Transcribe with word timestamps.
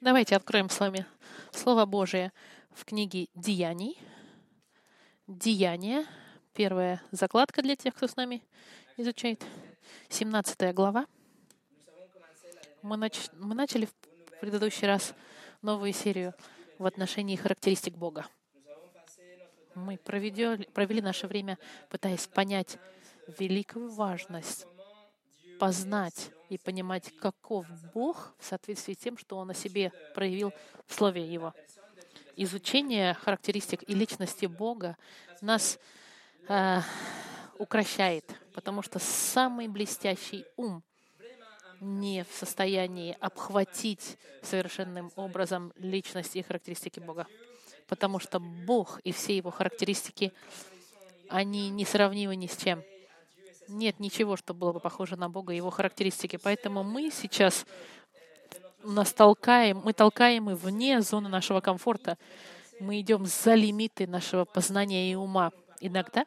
Давайте 0.00 0.36
откроем 0.36 0.70
с 0.70 0.78
вами 0.78 1.04
Слово 1.50 1.84
Божие 1.84 2.32
в 2.70 2.84
книге 2.84 3.26
Деяний. 3.34 3.98
Деяния. 5.26 6.06
Первая 6.54 7.02
закладка 7.10 7.62
для 7.62 7.74
тех, 7.74 7.96
кто 7.96 8.06
с 8.06 8.14
нами 8.14 8.44
изучает. 8.96 9.44
17 10.08 10.72
глава. 10.72 11.06
Мы, 12.82 12.96
нач... 12.96 13.28
Мы 13.32 13.56
начали 13.56 13.86
в 13.86 14.40
предыдущий 14.40 14.86
раз 14.86 15.14
новую 15.62 15.92
серию 15.92 16.32
в 16.78 16.86
отношении 16.86 17.34
характеристик 17.34 17.96
Бога. 17.96 18.28
Мы 19.74 19.96
проведели, 19.96 20.62
провели 20.66 21.02
наше 21.02 21.26
время, 21.26 21.58
пытаясь 21.88 22.28
понять 22.28 22.78
великую 23.36 23.90
важность 23.90 24.64
познать 25.58 26.30
и 26.48 26.58
понимать, 26.58 27.12
каков 27.20 27.66
Бог 27.94 28.34
в 28.38 28.44
соответствии 28.44 28.94
с 28.94 28.98
тем, 28.98 29.18
что 29.18 29.36
Он 29.36 29.50
о 29.50 29.54
себе 29.54 29.92
проявил 30.14 30.52
в 30.86 30.94
Слове 30.94 31.26
Его. 31.26 31.54
Изучение 32.36 33.14
характеристик 33.14 33.82
и 33.88 33.94
личности 33.94 34.46
Бога 34.46 34.96
нас 35.40 35.78
э, 36.48 36.80
укращает, 37.58 38.24
потому 38.54 38.82
что 38.82 38.98
самый 38.98 39.68
блестящий 39.68 40.44
ум 40.56 40.82
не 41.80 42.24
в 42.24 42.34
состоянии 42.34 43.16
обхватить 43.20 44.18
совершенным 44.42 45.12
образом 45.16 45.72
личность 45.76 46.36
и 46.36 46.42
характеристики 46.42 47.00
Бога. 47.00 47.26
Потому 47.86 48.18
что 48.18 48.40
Бог 48.40 49.00
и 49.00 49.12
все 49.12 49.36
его 49.36 49.50
характеристики, 49.50 50.32
они 51.28 51.70
не 51.70 51.84
сравнимы 51.84 52.36
ни 52.36 52.46
с 52.46 52.56
чем 52.56 52.82
нет 53.68 54.00
ничего, 54.00 54.36
что 54.36 54.54
было 54.54 54.72
бы 54.72 54.80
похоже 54.80 55.16
на 55.16 55.28
Бога 55.28 55.52
и 55.52 55.56
его 55.56 55.70
характеристики. 55.70 56.36
Поэтому 56.36 56.82
мы 56.82 57.10
сейчас 57.10 57.66
нас 58.82 59.12
толкаем, 59.12 59.80
мы 59.84 59.92
толкаем 59.92 60.50
и 60.50 60.54
вне 60.54 61.00
зоны 61.02 61.28
нашего 61.28 61.60
комфорта. 61.60 62.16
Мы 62.80 63.00
идем 63.00 63.26
за 63.26 63.54
лимиты 63.54 64.06
нашего 64.06 64.44
познания 64.44 65.10
и 65.10 65.14
ума. 65.14 65.52
Иногда 65.80 66.24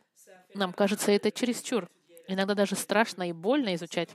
нам 0.53 0.73
кажется 0.73 1.11
это 1.11 1.31
чересчур. 1.31 1.89
Иногда 2.27 2.53
даже 2.53 2.75
страшно 2.75 3.27
и 3.29 3.33
больно 3.33 3.73
изучать. 3.75 4.09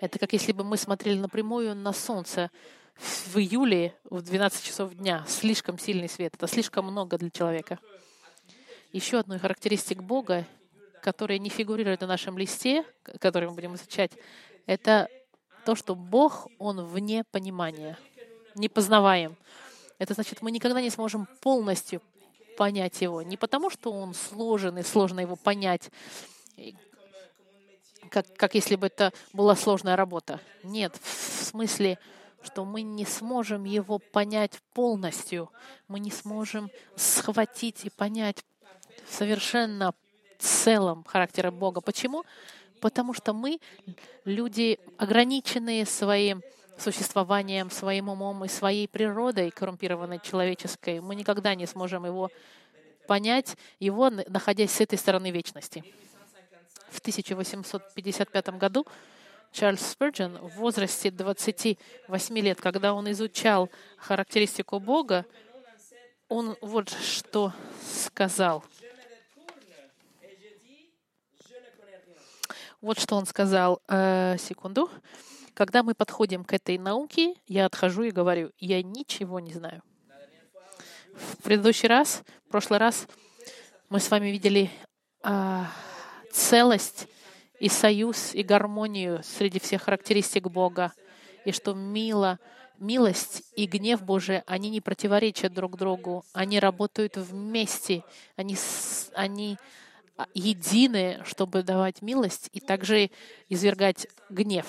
Это 0.00 0.18
как 0.18 0.32
если 0.32 0.52
бы 0.52 0.64
мы 0.64 0.76
смотрели 0.76 1.18
напрямую 1.18 1.74
на 1.74 1.92
солнце 1.92 2.50
в 2.98 3.36
июле 3.36 3.94
в 4.04 4.22
12 4.22 4.64
часов 4.64 4.94
дня. 4.94 5.24
Слишком 5.26 5.78
сильный 5.78 6.08
свет. 6.08 6.34
Это 6.34 6.46
слишком 6.46 6.86
много 6.86 7.18
для 7.18 7.30
человека. 7.30 7.78
Еще 8.92 9.18
одной 9.18 9.38
характеристик 9.38 10.02
Бога 10.02 10.46
которые 11.02 11.38
не 11.38 11.48
фигурируют 11.48 12.00
на 12.00 12.06
нашем 12.06 12.38
листе, 12.38 12.84
который 13.20 13.48
мы 13.48 13.54
будем 13.54 13.74
изучать, 13.74 14.12
это 14.66 15.08
то, 15.64 15.74
что 15.74 15.94
Бог, 15.94 16.48
Он 16.58 16.84
вне 16.84 17.24
понимания, 17.24 17.98
не 18.54 18.68
познаваем. 18.68 19.36
Это 19.98 20.14
значит, 20.14 20.42
мы 20.42 20.50
никогда 20.50 20.80
не 20.80 20.90
сможем 20.90 21.26
полностью 21.40 22.00
понять 22.56 23.00
Его. 23.00 23.22
Не 23.22 23.36
потому, 23.36 23.70
что 23.70 23.92
Он 23.92 24.14
сложен 24.14 24.78
и 24.78 24.82
сложно 24.82 25.20
Его 25.20 25.36
понять, 25.36 25.90
как, 28.10 28.26
как 28.36 28.54
если 28.54 28.76
бы 28.76 28.86
это 28.86 29.12
была 29.32 29.54
сложная 29.56 29.96
работа. 29.96 30.40
Нет, 30.62 30.96
в 31.02 31.44
смысле, 31.44 31.98
что 32.42 32.64
мы 32.64 32.82
не 32.82 33.04
сможем 33.04 33.64
Его 33.64 33.98
понять 33.98 34.60
полностью. 34.72 35.50
Мы 35.88 36.00
не 36.00 36.10
сможем 36.10 36.70
схватить 36.96 37.84
и 37.84 37.90
понять 37.90 38.44
совершенно 39.08 39.94
целом 40.38 41.04
характера 41.04 41.50
Бога. 41.50 41.80
Почему? 41.80 42.24
Потому 42.80 43.12
что 43.12 43.32
мы 43.32 43.58
люди, 44.24 44.78
ограниченные 44.96 45.84
своим 45.84 46.42
существованием, 46.78 47.70
своим 47.70 48.08
умом 48.08 48.44
и 48.44 48.48
своей 48.48 48.86
природой, 48.86 49.50
коррумпированной 49.50 50.20
человеческой. 50.20 51.00
Мы 51.00 51.16
никогда 51.16 51.54
не 51.54 51.66
сможем 51.66 52.06
его 52.06 52.30
понять, 53.08 53.56
его, 53.80 54.10
находясь 54.10 54.70
с 54.70 54.80
этой 54.80 54.98
стороны 54.98 55.30
вечности. 55.30 55.82
В 56.90 57.00
1855 57.00 58.48
году 58.50 58.86
Чарльз 59.52 59.96
Спurgeon 59.98 60.38
в 60.48 60.56
возрасте 60.56 61.10
28 61.10 62.38
лет, 62.38 62.60
когда 62.60 62.94
он 62.94 63.10
изучал 63.10 63.70
характеристику 63.96 64.78
Бога, 64.78 65.26
он 66.28 66.56
вот 66.60 66.90
что 66.90 67.52
сказал— 67.82 68.62
Вот 72.80 73.00
что 73.00 73.16
он 73.16 73.26
сказал. 73.26 73.82
Э, 73.88 74.36
секунду. 74.38 74.88
Когда 75.54 75.82
мы 75.82 75.94
подходим 75.94 76.44
к 76.44 76.52
этой 76.52 76.78
науке, 76.78 77.34
я 77.48 77.66
отхожу 77.66 78.04
и 78.04 78.12
говорю, 78.12 78.52
я 78.58 78.80
ничего 78.84 79.40
не 79.40 79.52
знаю. 79.52 79.82
В 81.14 81.42
предыдущий 81.42 81.88
раз, 81.88 82.22
в 82.46 82.50
прошлый 82.52 82.78
раз, 82.78 83.08
мы 83.88 83.98
с 83.98 84.08
вами 84.08 84.28
видели 84.28 84.70
э, 85.24 85.64
целость 86.30 87.08
и 87.58 87.68
союз, 87.68 88.32
и 88.36 88.44
гармонию 88.44 89.24
среди 89.24 89.58
всех 89.58 89.82
характеристик 89.82 90.44
Бога, 90.44 90.92
и 91.44 91.50
что 91.50 91.74
мило, 91.74 92.38
милость 92.78 93.42
и 93.56 93.66
гнев 93.66 94.02
Божий, 94.02 94.42
они 94.46 94.70
не 94.70 94.80
противоречат 94.80 95.52
друг 95.52 95.76
другу, 95.76 96.24
они 96.32 96.60
работают 96.60 97.16
вместе, 97.16 98.04
они, 98.36 98.56
они 99.14 99.58
едины, 100.34 101.20
чтобы 101.24 101.62
давать 101.62 102.02
милость 102.02 102.48
и 102.52 102.60
также 102.60 103.10
извергать 103.48 104.06
гнев. 104.30 104.66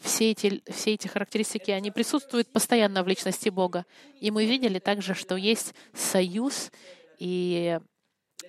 Все 0.00 0.30
эти, 0.30 0.62
все 0.70 0.94
эти 0.94 1.08
характеристики, 1.08 1.70
они 1.70 1.90
присутствуют 1.90 2.48
постоянно 2.48 3.02
в 3.02 3.08
личности 3.08 3.48
Бога. 3.48 3.84
И 4.20 4.30
мы 4.30 4.46
видели 4.46 4.78
также, 4.78 5.14
что 5.14 5.36
есть 5.36 5.74
союз 5.94 6.70
и, 7.18 7.78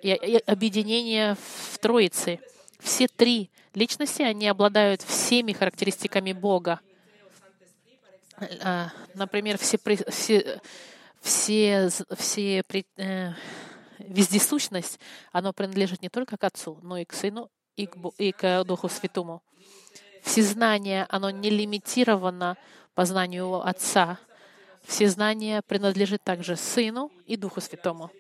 и, 0.02 0.10
и 0.10 0.38
объединение 0.46 1.36
в 1.72 1.78
Троице. 1.80 2.40
Все 2.80 3.08
три 3.08 3.50
личности, 3.74 4.22
они 4.22 4.48
обладают 4.48 5.02
всеми 5.02 5.54
характеристиками 5.54 6.34
Бога. 6.34 6.80
А, 8.62 8.92
например, 9.16 9.58
все, 9.58 9.80
все, 10.10 10.62
все, 11.22 11.90
все 12.16 12.64
э, 12.98 13.34
вездесущность, 14.00 15.00
оно 15.32 15.54
принадлежит 15.54 16.02
не 16.02 16.10
только 16.10 16.38
к 16.38 16.44
Отцу, 16.44 16.80
но 16.82 16.98
и 16.98 17.06
к 17.06 17.14
Сыну, 17.14 17.50
и 17.76 17.86
к, 17.86 17.98
и 18.18 18.32
к 18.32 18.64
Духу 18.64 18.90
Святому. 18.90 19.42
Всезнание, 20.24 21.06
оно 21.10 21.30
не 21.30 21.50
лимитировано 21.50 22.58
познанию 22.96 23.66
Отца. 23.66 24.20
Всезнание 24.84 25.62
принадлежит 25.62 26.24
также 26.24 26.56
Сыну 26.56 27.12
и 27.26 27.38
Духу 27.38 27.62
Святому. 27.62 28.12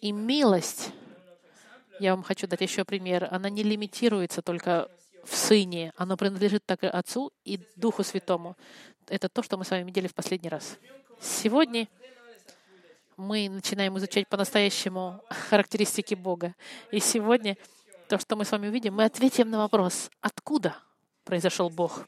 И 0.00 0.12
милость, 0.12 0.90
я 2.00 2.14
вам 2.14 2.22
хочу 2.22 2.46
дать 2.46 2.60
еще 2.60 2.84
пример, 2.84 3.28
она 3.30 3.50
не 3.50 3.62
лимитируется 3.62 4.42
только 4.42 4.88
в 5.24 5.36
Сыне, 5.36 5.92
она 5.96 6.16
принадлежит 6.16 6.64
также 6.64 6.88
Отцу 6.88 7.32
и 7.44 7.60
Духу 7.76 8.04
Святому. 8.04 8.56
Это 9.08 9.28
то, 9.28 9.42
что 9.42 9.56
мы 9.56 9.64
с 9.64 9.70
вами 9.70 9.84
видели 9.84 10.06
в 10.06 10.14
последний 10.14 10.48
раз. 10.48 10.78
Сегодня 11.20 11.88
мы 13.16 13.48
начинаем 13.48 13.96
изучать 13.98 14.28
по-настоящему 14.28 15.22
характеристики 15.48 16.14
Бога. 16.14 16.54
И 16.90 17.00
сегодня 17.00 17.56
то, 18.08 18.18
что 18.18 18.36
мы 18.36 18.44
с 18.44 18.52
вами 18.52 18.68
увидим, 18.68 18.94
мы 18.94 19.04
ответим 19.04 19.50
на 19.50 19.58
вопрос, 19.58 20.10
откуда 20.20 20.76
произошел 21.24 21.70
Бог 21.70 22.06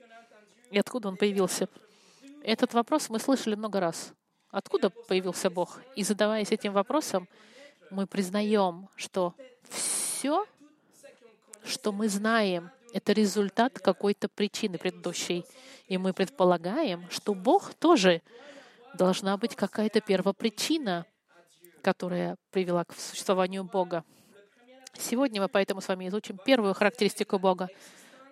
и 0.71 0.79
откуда 0.79 1.09
Он 1.09 1.17
появился. 1.17 1.69
Этот 2.43 2.75
вопрос 2.75 3.09
мы 3.09 3.19
слышали 3.19 3.55
много 3.55 3.81
раз. 3.81 4.13
Откуда 4.51 4.91
появился 4.91 5.51
Бог? 5.51 5.81
И 5.97 6.05
задаваясь 6.05 6.53
этим 6.53 6.73
вопросом, 6.73 7.29
мы 7.91 8.07
признаем, 8.07 8.89
что 8.97 9.35
все, 9.71 10.47
что 11.65 11.93
мы 11.93 12.09
знаем, 12.09 12.71
это 12.93 13.13
результат 13.13 13.79
какой-то 13.79 14.29
причины 14.29 14.79
предыдущей. 14.79 15.45
И 15.89 15.99
мы 15.99 16.13
предполагаем, 16.13 17.07
что 17.11 17.35
Бог 17.35 17.75
тоже 17.75 18.23
должна 18.99 19.39
быть 19.39 19.55
какая-то 19.55 20.01
первопричина, 20.01 21.07
которая 21.83 22.37
привела 22.51 22.85
к 22.85 22.93
существованию 22.95 23.63
Бога. 23.65 24.05
Сегодня 24.99 25.41
мы 25.41 25.49
поэтому 25.49 25.81
с 25.81 25.89
вами 25.89 26.09
изучим 26.09 26.39
первую 26.45 26.75
характеристику 26.75 27.39
Бога. 27.39 27.69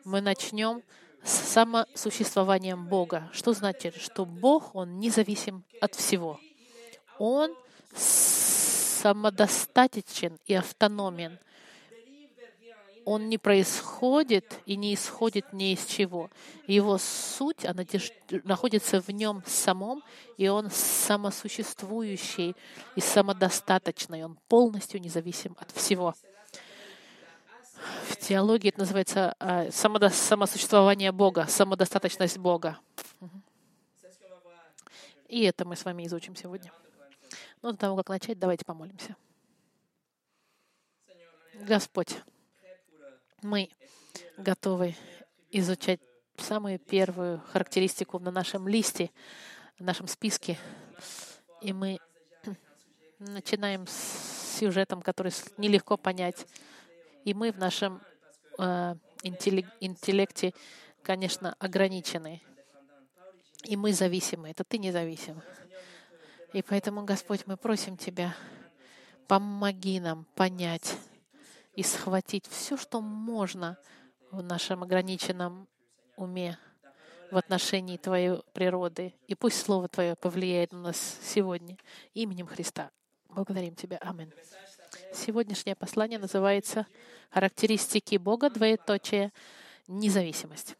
Мы 0.04 0.20
начнем 0.20 0.82
с 1.22 1.30
самосуществованием 1.30 2.86
Бога. 2.86 3.30
Что 3.32 3.52
значит? 3.52 3.94
Что 3.96 4.26
Бог, 4.26 4.74
Он 4.74 4.98
независим 4.98 5.64
от 5.80 5.94
всего. 5.94 6.40
Он 7.18 7.54
самодостаточен 7.94 10.38
и 10.46 10.54
автономен 10.54 11.38
он 13.06 13.28
не 13.28 13.38
происходит 13.38 14.58
и 14.66 14.76
не 14.76 14.92
исходит 14.92 15.52
ни 15.52 15.72
из 15.72 15.86
чего. 15.86 16.28
Его 16.66 16.98
суть, 16.98 17.64
она 17.64 17.84
находится 18.42 19.00
в 19.00 19.08
нем 19.10 19.44
самом, 19.46 20.02
и 20.36 20.48
он 20.48 20.70
самосуществующий 20.72 22.56
и 22.96 23.00
самодостаточный. 23.00 24.24
Он 24.24 24.36
полностью 24.48 25.00
независим 25.00 25.56
от 25.60 25.70
всего. 25.70 26.14
В 28.08 28.16
теологии 28.16 28.70
это 28.70 28.80
называется 28.80 29.36
а, 29.38 29.70
самосуществование 29.70 31.12
Бога, 31.12 31.46
самодостаточность 31.48 32.38
Бога. 32.38 32.76
И 35.28 35.44
это 35.44 35.64
мы 35.64 35.76
с 35.76 35.84
вами 35.84 36.04
изучим 36.06 36.34
сегодня. 36.34 36.72
Но 37.62 37.70
до 37.70 37.78
того, 37.78 37.96
как 37.98 38.08
начать, 38.08 38.38
давайте 38.40 38.64
помолимся. 38.64 39.14
Господь, 41.54 42.16
мы 43.46 43.70
готовы 44.36 44.94
изучать 45.50 46.00
самую 46.36 46.78
первую 46.78 47.40
характеристику 47.52 48.18
на 48.18 48.30
нашем 48.30 48.68
листе, 48.68 49.10
в 49.78 49.84
нашем 49.84 50.08
списке. 50.08 50.58
И 51.62 51.72
мы 51.72 51.98
начинаем 53.18 53.86
с 53.86 54.58
сюжетом, 54.58 55.00
который 55.00 55.32
нелегко 55.56 55.96
понять. 55.96 56.46
И 57.24 57.34
мы 57.34 57.52
в 57.52 57.58
нашем 57.58 58.02
э, 58.58 58.96
интеллекте, 59.22 60.52
конечно, 61.02 61.54
ограничены. 61.58 62.42
И 63.64 63.76
мы 63.76 63.92
зависимы. 63.92 64.50
Это 64.50 64.64
ты 64.64 64.78
независим. 64.78 65.40
И 66.52 66.62
поэтому, 66.62 67.04
Господь, 67.04 67.46
мы 67.46 67.56
просим 67.56 67.96
Тебя, 67.96 68.34
помоги 69.28 70.00
нам 70.00 70.24
понять 70.34 70.96
и 71.76 71.82
схватить 71.82 72.46
все, 72.46 72.76
что 72.76 73.00
можно 73.00 73.78
в 74.30 74.42
нашем 74.42 74.82
ограниченном 74.82 75.68
уме 76.16 76.58
в 77.30 77.36
отношении 77.36 77.98
Твоей 77.98 78.42
природы. 78.54 79.14
И 79.28 79.34
пусть 79.34 79.60
Слово 79.60 79.88
Твое 79.88 80.16
повлияет 80.16 80.72
на 80.72 80.80
нас 80.80 81.18
сегодня. 81.22 81.76
Именем 82.14 82.46
Христа. 82.46 82.90
Благодарим 83.28 83.74
Тебя. 83.74 83.98
Аминь. 83.98 84.32
Сегодняшнее 85.12 85.76
послание 85.76 86.18
называется 86.18 86.86
«Характеристики 87.30 88.16
Бога, 88.16 88.48
двоеточие, 88.48 89.32
независимость». 89.86 90.76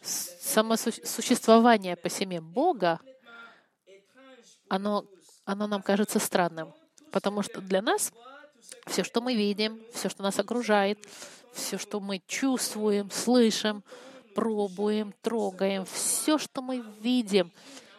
Самосуществование 0.00 1.96
по 1.96 2.08
себе 2.08 2.40
Бога, 2.40 3.00
оно, 4.68 5.04
оно 5.44 5.66
нам 5.66 5.82
кажется 5.82 6.18
странным, 6.18 6.74
потому 7.12 7.42
что 7.42 7.60
для 7.60 7.82
нас 7.82 8.12
все, 8.86 9.04
что 9.04 9.20
мы 9.20 9.34
видим, 9.34 9.80
все, 9.92 10.08
что 10.08 10.22
нас 10.22 10.38
окружает, 10.38 10.98
все, 11.52 11.78
что 11.78 12.00
мы 12.00 12.20
чувствуем, 12.26 13.10
слышим, 13.10 13.84
пробуем, 14.34 15.14
трогаем, 15.20 15.84
все, 15.84 16.38
что 16.38 16.62
мы 16.62 16.82
видим, 17.00 17.52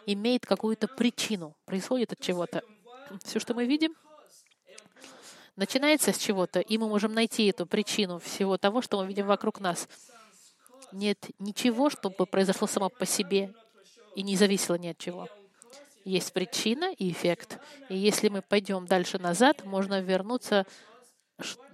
имеет 0.04 0.44
какую-то 0.44 0.88
причину, 0.88 1.54
происходит 1.64 2.12
от 2.12 2.20
чего-то. 2.20 2.62
Все, 3.22 3.38
что 3.38 3.54
мы 3.54 3.64
видим, 3.64 3.94
начинается 5.56 6.12
с 6.12 6.18
чего-то, 6.18 6.60
и 6.60 6.76
мы 6.78 6.88
можем 6.88 7.14
найти 7.14 7.46
эту 7.46 7.66
причину 7.66 8.18
всего 8.18 8.58
того, 8.58 8.82
что 8.82 8.98
мы 8.98 9.06
видим 9.06 9.26
вокруг 9.26 9.60
нас. 9.60 9.88
Нет 10.92 11.18
ничего, 11.38 11.90
чтобы 11.90 12.26
произошло 12.26 12.66
само 12.66 12.88
по 12.88 13.06
себе 13.06 13.54
и 14.14 14.22
не 14.22 14.36
зависело 14.36 14.74
ни 14.76 14.88
от 14.88 14.98
чего. 14.98 15.28
Есть 16.04 16.32
причина 16.32 16.92
и 16.92 17.10
эффект. 17.10 17.58
И 17.88 17.96
если 17.96 18.28
мы 18.28 18.42
пойдем 18.42 18.86
дальше 18.86 19.18
назад, 19.18 19.64
можно 19.64 20.00
вернуться 20.00 20.66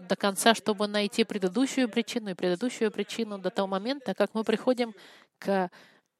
до 0.08 0.16
конца, 0.16 0.54
чтобы 0.54 0.86
найти 0.86 1.24
предыдущую 1.24 1.88
причину 1.88 2.30
и 2.30 2.34
предыдущую 2.34 2.90
причину 2.90 3.38
до 3.38 3.50
того 3.50 3.68
момента, 3.68 4.14
как 4.14 4.30
мы 4.32 4.44
приходим 4.44 4.94
к, 5.38 5.70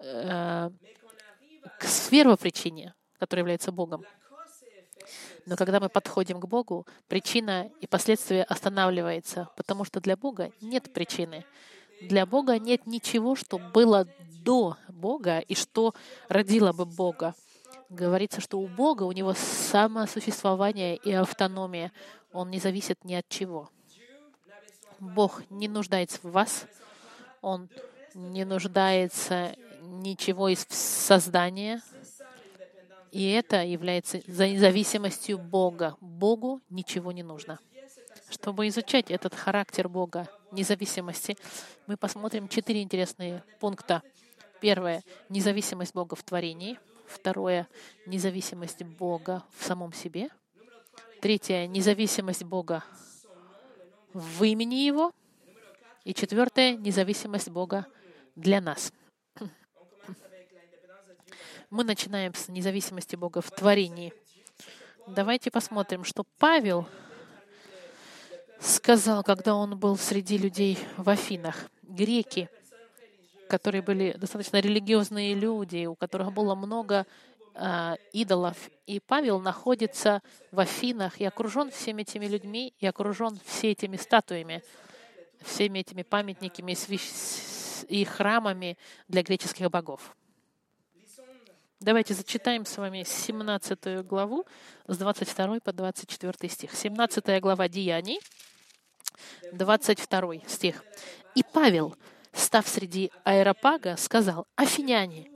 э, 0.00 0.70
к 1.78 2.10
первопричине, 2.10 2.94
которая 3.18 3.42
является 3.42 3.72
Богом. 3.72 4.04
Но 5.46 5.56
когда 5.56 5.80
мы 5.80 5.88
подходим 5.88 6.40
к 6.40 6.46
Богу, 6.46 6.86
причина 7.08 7.70
и 7.80 7.86
последствия 7.86 8.42
останавливается, 8.42 9.48
потому 9.56 9.84
что 9.84 10.00
для 10.00 10.16
Бога 10.16 10.52
нет 10.60 10.92
причины. 10.92 11.44
Для 12.02 12.26
Бога 12.26 12.58
нет 12.58 12.86
ничего, 12.86 13.36
что 13.36 13.58
было 13.58 14.06
до 14.42 14.76
Бога 14.88 15.38
и 15.38 15.54
что 15.54 15.94
родило 16.28 16.72
бы 16.72 16.86
Бога. 16.86 17.34
Говорится, 17.90 18.40
что 18.40 18.60
у 18.60 18.68
Бога, 18.68 19.02
у 19.02 19.10
него 19.10 19.34
самосуществование 19.34 20.96
и 20.96 21.12
автономия. 21.12 21.90
Он 22.32 22.48
не 22.48 22.60
зависит 22.60 23.04
ни 23.04 23.14
от 23.14 23.28
чего. 23.28 23.68
Бог 25.00 25.42
не 25.50 25.66
нуждается 25.66 26.20
в 26.22 26.30
вас. 26.30 26.66
Он 27.42 27.68
не 28.14 28.44
нуждается 28.44 29.56
ничего 29.82 30.48
из 30.48 30.60
создания. 30.68 31.82
И 33.10 33.32
это 33.32 33.64
является 33.64 34.20
зависимостью 34.28 35.38
Бога. 35.38 35.96
Богу 36.00 36.60
ничего 36.70 37.10
не 37.10 37.24
нужно. 37.24 37.58
Чтобы 38.28 38.68
изучать 38.68 39.10
этот 39.10 39.34
характер 39.34 39.88
Бога, 39.88 40.28
независимости, 40.52 41.36
мы 41.88 41.96
посмотрим 41.96 42.46
четыре 42.46 42.82
интересные 42.82 43.42
пункта. 43.58 44.02
Первое— 44.60 45.02
независимость 45.28 45.92
Бога 45.92 46.14
в 46.14 46.22
творении. 46.22 46.78
Второе— 47.10 47.68
независимость 48.06 48.84
Бога 48.84 49.44
в 49.58 49.64
самом 49.64 49.92
себе. 49.92 50.30
Третье— 51.20 51.66
независимость 51.68 52.44
Бога 52.44 52.84
в 54.12 54.44
имени 54.44 54.76
Его. 54.76 55.12
И 56.04 56.14
четвертое— 56.14 56.76
независимость 56.76 57.50
Бога 57.50 57.86
для 58.36 58.60
нас. 58.60 58.92
Мы 61.68 61.84
начинаем 61.84 62.34
с 62.34 62.48
независимости 62.48 63.16
Бога 63.16 63.40
в 63.40 63.50
творении. 63.50 64.12
Давайте 65.06 65.50
посмотрим, 65.50 66.04
что 66.04 66.24
Павел 66.38 66.88
сказал, 68.60 69.22
когда 69.24 69.54
он 69.54 69.78
был 69.78 69.96
среди 69.96 70.38
людей 70.38 70.78
в 70.96 71.08
Афинах. 71.08 71.68
Греки, 71.82 72.48
которые 73.50 73.82
были 73.82 74.12
достаточно 74.12 74.60
религиозные 74.60 75.34
люди, 75.34 75.84
у 75.86 75.96
которых 75.96 76.32
было 76.32 76.54
много 76.54 77.04
э, 77.54 77.96
идолов. 78.12 78.56
И 78.86 79.00
Павел 79.00 79.40
находится 79.40 80.22
в 80.52 80.60
Афинах 80.60 81.20
и 81.20 81.24
окружен 81.24 81.70
всеми 81.70 82.02
этими 82.02 82.26
людьми, 82.26 82.72
и 82.78 82.86
окружен 82.86 83.38
все 83.44 83.72
этими 83.72 83.96
статуями, 83.96 84.62
всеми 85.42 85.80
этими 85.80 86.02
памятниками 86.02 86.76
и 87.88 88.04
храмами 88.04 88.78
для 89.08 89.22
греческих 89.22 89.68
богов. 89.68 90.16
Давайте 91.80 92.14
зачитаем 92.14 92.66
с 92.66 92.76
вами 92.76 93.02
17 93.02 94.06
главу 94.06 94.46
с 94.86 94.96
22 94.96 95.60
по 95.60 95.72
24 95.72 96.52
стих. 96.52 96.74
17 96.74 97.40
глава 97.40 97.68
Деяний, 97.68 98.20
22 99.52 100.46
стих. 100.46 100.84
«И 101.34 101.42
Павел, 101.42 101.96
став 102.32 102.66
среди 102.68 103.10
аэропага, 103.24 103.96
сказал, 103.96 104.46
«Афиняне, 104.56 105.30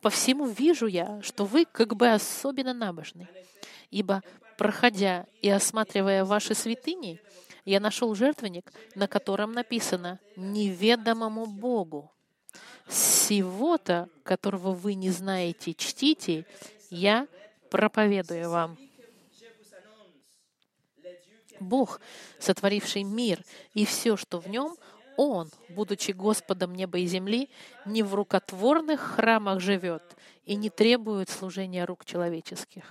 по 0.00 0.10
всему 0.10 0.46
вижу 0.46 0.86
я, 0.86 1.20
что 1.22 1.44
вы 1.44 1.64
как 1.64 1.96
бы 1.96 2.08
особенно 2.08 2.72
набожны, 2.72 3.28
ибо, 3.90 4.22
проходя 4.56 5.26
и 5.42 5.48
осматривая 5.48 6.24
ваши 6.24 6.54
святыни, 6.54 7.20
я 7.64 7.80
нашел 7.80 8.14
жертвенник, 8.14 8.72
на 8.94 9.08
котором 9.08 9.52
написано 9.52 10.20
«Неведомому 10.36 11.46
Богу». 11.46 12.10
Сего-то, 12.88 14.08
которого 14.22 14.72
вы 14.72 14.94
не 14.94 15.10
знаете, 15.10 15.74
чтите, 15.74 16.46
я 16.88 17.28
проповедую 17.70 18.50
вам. 18.50 18.78
Бог, 21.60 22.00
сотворивший 22.38 23.02
мир 23.02 23.42
и 23.74 23.84
все, 23.84 24.16
что 24.16 24.38
в 24.38 24.48
нем, 24.48 24.76
Он, 25.18 25.50
будучи 25.70 26.12
Господом 26.12 26.76
неба 26.76 27.00
и 27.00 27.06
земли, 27.06 27.50
не 27.84 28.04
в 28.04 28.14
рукотворных 28.14 29.00
храмах 29.00 29.58
живет 29.58 30.16
и 30.44 30.54
не 30.54 30.70
требует 30.70 31.28
служения 31.28 31.84
рук 31.84 32.04
человеческих. 32.04 32.84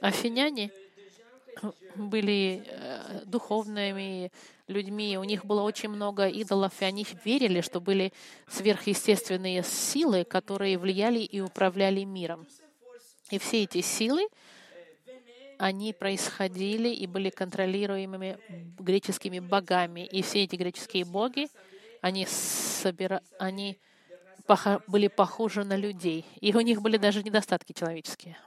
Афиняне 0.00 0.70
были 1.96 2.62
э, 2.64 3.22
духовными 3.24 4.30
людьми, 4.68 5.18
у 5.18 5.24
них 5.24 5.44
было 5.44 5.62
очень 5.62 5.88
много 5.88 6.28
идолов, 6.28 6.72
и 6.82 6.84
они 6.84 7.04
верили, 7.24 7.60
что 7.60 7.80
были 7.80 8.12
сверхъестественные 8.48 9.64
силы, 9.64 10.22
которые 10.22 10.78
влияли 10.78 11.18
и 11.18 11.40
управляли 11.40 12.04
миром. 12.04 12.46
И 13.30 13.40
все 13.40 13.64
эти 13.64 13.80
силы 13.80 14.28
они 15.58 15.92
происходили 15.92 16.88
и 16.88 17.06
были 17.06 17.30
контролируемыми 17.30 18.38
греческими 18.78 19.40
богами. 19.40 20.06
И 20.06 20.22
все 20.22 20.44
эти 20.44 20.54
греческие 20.54 21.04
боги, 21.04 21.48
они, 22.00 22.26
собира... 22.26 23.20
они 23.38 23.76
пох... 24.46 24.66
были 24.86 25.08
похожи 25.08 25.64
на 25.64 25.76
людей. 25.76 26.24
И 26.40 26.54
у 26.54 26.60
них 26.60 26.80
были 26.80 26.96
даже 26.96 27.24
недостатки 27.24 27.72
человеческие. 27.72 28.38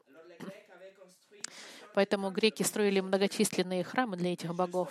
Поэтому 1.93 2.31
греки 2.31 2.63
строили 2.63 3.01
многочисленные 3.01 3.83
храмы 3.83 4.15
для 4.15 4.31
этих 4.31 4.55
богов. 4.55 4.89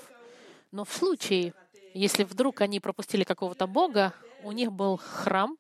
Но 0.71 0.85
в 0.85 0.93
случае, 0.93 1.55
если 1.95 2.25
вдруг 2.25 2.61
они 2.61 2.81
пропустили 2.81 3.25
какого-то 3.25 3.67
бога, 3.67 4.13
у 4.45 4.53
них 4.53 4.71
был 4.71 4.99
храм, 4.99 5.57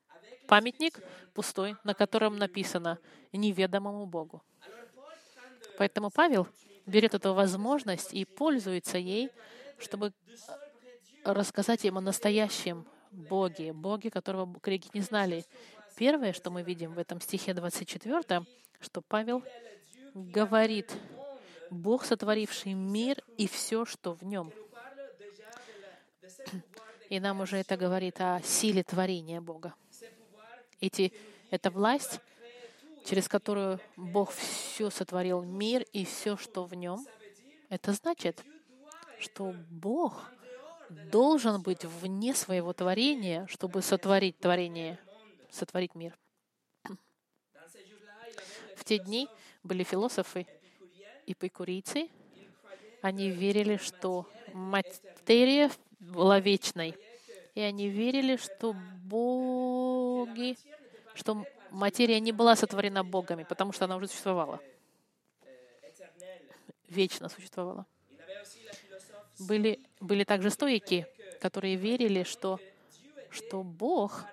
памятник 0.46 1.00
пустой, 1.32 1.76
на 1.84 1.94
котором 1.94 2.36
написано 2.36 2.98
«неведомому 3.32 4.04
Богу». 4.04 4.42
Поэтому 5.80 6.10
Павел 6.10 6.46
берет 6.84 7.14
эту 7.14 7.32
возможность 7.32 8.12
и 8.12 8.26
пользуется 8.26 8.98
ей, 8.98 9.30
чтобы 9.78 10.12
рассказать 11.24 11.86
им 11.86 11.96
о 11.96 12.02
настоящем 12.02 12.86
боги, 13.10 13.70
боги, 13.70 14.10
которого 14.10 14.44
греки 14.62 14.90
не 14.92 15.00
знали. 15.00 15.42
Первое, 15.96 16.34
что 16.34 16.50
мы 16.50 16.62
видим 16.62 16.92
в 16.92 16.98
этом 16.98 17.18
стихе 17.22 17.54
24, 17.54 18.44
что 18.78 19.00
Павел 19.00 19.42
говорит, 20.12 20.94
Бог, 21.70 22.04
сотворивший 22.04 22.74
мир 22.74 23.24
и 23.38 23.48
все, 23.48 23.86
что 23.86 24.12
в 24.12 24.22
нем. 24.22 24.52
И 27.08 27.20
нам 27.20 27.40
уже 27.40 27.56
это 27.56 27.78
говорит 27.78 28.20
о 28.20 28.42
силе 28.42 28.82
творения 28.82 29.40
Бога. 29.40 29.72
Эти, 30.78 31.14
эта 31.50 31.70
власть, 31.70 32.20
через 33.04 33.28
которую 33.28 33.80
Бог 33.96 34.32
все 34.32 34.90
сотворил, 34.90 35.42
мир 35.42 35.82
и 35.92 36.04
все, 36.04 36.36
что 36.36 36.64
в 36.64 36.74
нем, 36.74 37.06
это 37.68 37.92
значит, 37.92 38.44
что 39.18 39.54
Бог 39.70 40.30
должен 40.90 41.62
быть 41.62 41.84
вне 41.84 42.34
своего 42.34 42.72
творения, 42.72 43.46
чтобы 43.46 43.82
сотворить 43.82 44.38
творение, 44.38 44.98
сотворить 45.50 45.94
мир. 45.94 46.16
В 48.76 48.84
те 48.84 48.98
дни 48.98 49.28
были 49.62 49.84
философы 49.84 50.46
и 51.26 51.32
эпикурийцы. 51.32 52.08
Они 53.02 53.30
верили, 53.30 53.76
что 53.76 54.26
материя 54.52 55.70
была 56.00 56.40
вечной. 56.40 56.96
И 57.54 57.60
они 57.60 57.88
верили, 57.88 58.36
что 58.36 58.74
боги, 59.04 60.56
что 61.14 61.44
материя 61.70 62.20
не 62.20 62.32
была 62.32 62.56
сотворена 62.56 63.04
богами, 63.04 63.44
потому 63.44 63.72
что 63.72 63.84
она 63.84 63.96
уже 63.96 64.08
существовала. 64.08 64.60
Вечно 66.88 67.28
существовала. 67.28 67.86
Были, 69.38 69.80
были 70.00 70.24
также 70.24 70.50
стоики, 70.50 71.06
которые 71.40 71.76
верили, 71.76 72.24
что, 72.24 72.58
что 73.30 73.62
Бог 73.62 74.24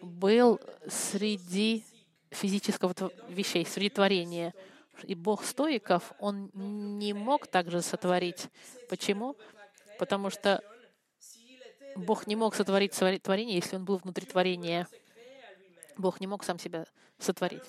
был 0.00 0.60
среди 0.86 1.84
физического 2.30 2.94
вещей, 3.28 3.64
среди 3.66 3.90
творения. 3.90 4.54
И 5.02 5.14
Бог 5.14 5.44
стоиков, 5.44 6.12
он 6.18 6.50
не 6.54 7.12
мог 7.12 7.46
также 7.46 7.82
сотворить. 7.82 8.48
Почему? 8.88 9.36
Потому 9.98 10.30
что 10.30 10.62
Бог 11.96 12.26
не 12.26 12.36
мог 12.36 12.54
сотворить 12.54 12.92
творение, 12.92 13.56
если 13.56 13.76
он 13.76 13.84
был 13.84 13.96
внутри 13.96 14.26
творения. 14.26 14.86
Бог 15.96 16.20
не 16.20 16.26
мог 16.26 16.44
сам 16.44 16.58
себя 16.58 16.86
сотворить. 17.18 17.62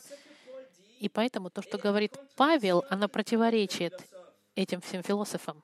И 0.99 1.09
поэтому 1.09 1.49
то, 1.49 1.61
что 1.61 1.77
говорит 1.77 2.17
Павел, 2.35 2.83
оно 2.89 3.07
противоречит 3.07 3.93
этим 4.55 4.81
всем 4.81 5.03
философам. 5.03 5.63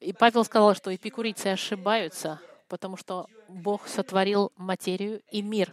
И 0.00 0.12
Павел 0.12 0.44
сказал, 0.44 0.74
что 0.74 0.94
эпикурийцы 0.94 1.46
ошибаются, 1.46 2.40
потому 2.68 2.96
что 2.96 3.28
Бог 3.48 3.86
сотворил 3.86 4.52
материю 4.56 5.22
и 5.30 5.42
мир. 5.42 5.72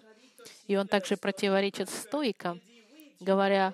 И 0.67 0.75
он 0.75 0.87
также 0.87 1.17
противоречит 1.17 1.89
стоикам, 1.89 2.61
говоря, 3.19 3.73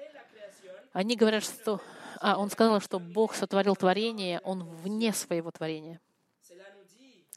они 0.93 1.15
говорят, 1.15 1.43
что... 1.43 1.81
А, 2.21 2.37
он 2.37 2.49
сказал, 2.49 2.79
что 2.79 2.99
Бог 2.99 3.35
сотворил 3.35 3.75
творение, 3.75 4.39
он 4.45 4.63
вне 4.63 5.11
своего 5.11 5.51
творения. 5.51 5.99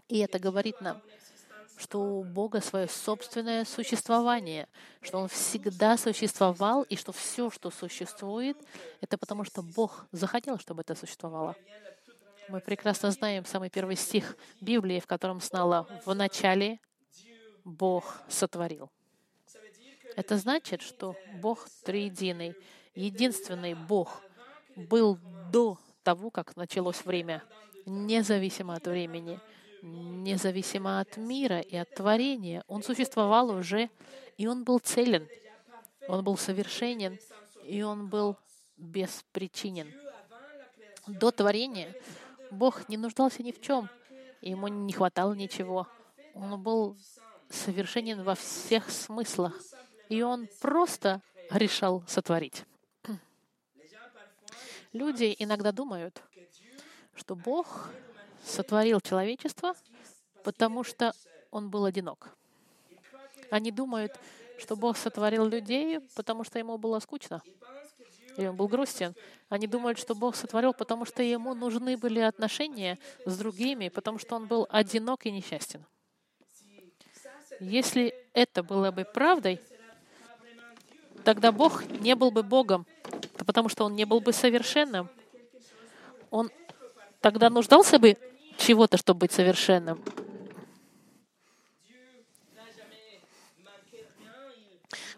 И 0.09 0.19
это 0.19 0.39
говорит 0.39 0.81
нам, 0.81 1.03
что 1.79 2.01
у 2.01 2.25
Бога 2.25 2.61
свое 2.61 2.89
собственное 2.89 3.65
существование, 3.65 4.69
что 5.01 5.19
Он 5.19 5.29
всегда 5.29 5.97
существовал, 5.97 6.83
и 6.83 6.97
что 6.97 7.13
все, 7.13 7.51
что 7.51 7.71
существует, 7.71 8.59
это 9.01 9.17
потому, 9.17 9.45
что 9.45 9.63
Бог 9.63 10.07
захотел, 10.11 10.59
чтобы 10.59 10.83
это 10.83 10.95
существовало. 10.95 11.55
Мы 12.49 12.61
прекрасно 12.61 13.11
знаем 13.11 13.45
самый 13.45 13.71
первый 13.71 13.97
стих 13.97 14.37
Библии, 14.61 15.01
в 15.01 15.07
котором 15.07 15.41
снало 15.41 15.87
«В 16.05 16.15
начале 16.15 16.81
Бог 17.65 18.23
сотворил». 18.29 18.91
Это 20.17 20.37
значит, 20.37 20.83
что 20.83 21.15
Бог 21.41 21.69
триединый, 21.85 22.57
единственный 22.95 23.75
Бог 23.75 24.21
был 24.75 25.19
до 25.53 25.79
того, 26.03 26.31
как 26.31 26.57
началось 26.57 27.05
время, 27.05 27.45
независимо 27.87 28.75
от 28.75 28.87
времени, 28.87 29.39
независимо 29.83 31.01
от 31.01 31.17
мира 31.17 31.61
и 31.61 31.77
от 31.77 31.95
творения. 31.95 32.65
Он 32.67 32.83
существовал 32.83 33.51
уже, 33.51 33.91
и 34.37 34.47
он 34.47 34.65
был 34.65 34.79
целен, 34.79 35.29
он 36.09 36.25
был 36.25 36.37
совершенен, 36.37 37.19
и 37.65 37.83
он 37.83 38.09
был 38.09 38.37
беспричинен. 38.77 39.93
До 41.07 41.31
творения 41.31 41.95
Бог 42.51 42.89
не 42.89 42.97
нуждался 42.97 43.43
ни 43.43 43.53
в 43.53 43.61
чем, 43.61 43.89
ему 44.41 44.69
не 44.69 44.93
хватало 44.93 45.35
ничего. 45.35 45.87
Он 46.35 46.63
был 46.63 46.97
совершенен 47.51 48.23
во 48.23 48.35
всех 48.35 48.91
смыслах, 48.91 49.55
и 50.09 50.23
он 50.23 50.49
просто 50.61 51.23
решал 51.51 52.05
сотворить. 52.07 52.65
Люди 54.93 55.35
иногда 55.39 55.73
думают, 55.73 56.23
что 57.15 57.37
Бог 57.37 57.91
сотворил 58.49 59.01
человечество, 59.01 59.75
потому 60.45 60.85
что 60.85 61.13
он 61.51 61.71
был 61.71 61.85
одинок. 61.85 62.31
Они 63.51 63.71
думают, 63.71 64.13
что 64.59 64.77
Бог 64.77 64.97
сотворил 64.97 65.47
людей, 65.47 66.01
потому 66.17 66.45
что 66.45 66.59
ему 66.59 66.79
было 66.79 66.99
скучно 67.01 67.43
и 68.39 68.47
он 68.47 68.55
был 68.55 68.69
грустен. 68.69 69.15
Они 69.49 69.67
думают, 69.67 69.99
что 69.99 70.15
Бог 70.15 70.37
сотворил, 70.37 70.73
потому 70.73 71.05
что 71.05 71.25
ему 71.25 71.55
нужны 71.55 71.97
были 71.97 72.21
отношения 72.21 72.97
с 73.27 73.37
другими, 73.37 73.89
потому 73.89 74.21
что 74.21 74.37
он 74.37 74.47
был 74.47 74.67
одинок 74.71 75.27
и 75.27 75.33
несчастен. 75.33 75.85
Если 77.59 78.15
это 78.33 78.63
было 78.63 78.93
бы 78.93 79.05
правдой, 79.05 79.61
тогда 81.25 81.51
Бог 81.51 81.85
не 82.01 82.15
был 82.15 82.31
бы 82.31 82.45
Богом, 82.45 82.87
потому 83.45 83.69
что 83.69 83.85
он 83.85 83.97
не 83.97 84.05
был 84.05 84.21
бы 84.21 84.33
совершенным. 84.33 85.09
Он 86.31 86.49
тогда 87.21 87.51
нуждался 87.51 87.99
бы 87.99 88.17
чего-то, 88.59 88.99
чтобы 88.99 89.21
быть 89.21 89.33
совершенным. 89.33 90.03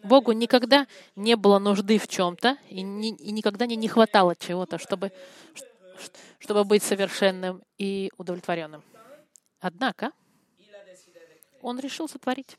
Богу 0.03 0.33
никогда 0.33 0.87
не 1.15 1.37
было 1.37 1.59
нужды 1.59 1.99
в 1.99 2.09
чем-то, 2.09 2.57
и, 2.69 2.83
ни, 2.83 3.15
и 3.17 3.33
никогда 3.33 3.67
не, 3.67 3.77
не 3.77 3.89
хватало 3.89 4.35
чего-то, 4.35 4.79
чтобы, 4.79 5.13
чтобы 6.39 6.65
быть 6.65 6.83
совершенным 6.83 7.63
и 7.77 8.11
удовлетворенным. 8.17 8.83
Однако 9.61 10.13
он 11.61 11.79
решил 11.79 12.09
сотворить. 12.09 12.57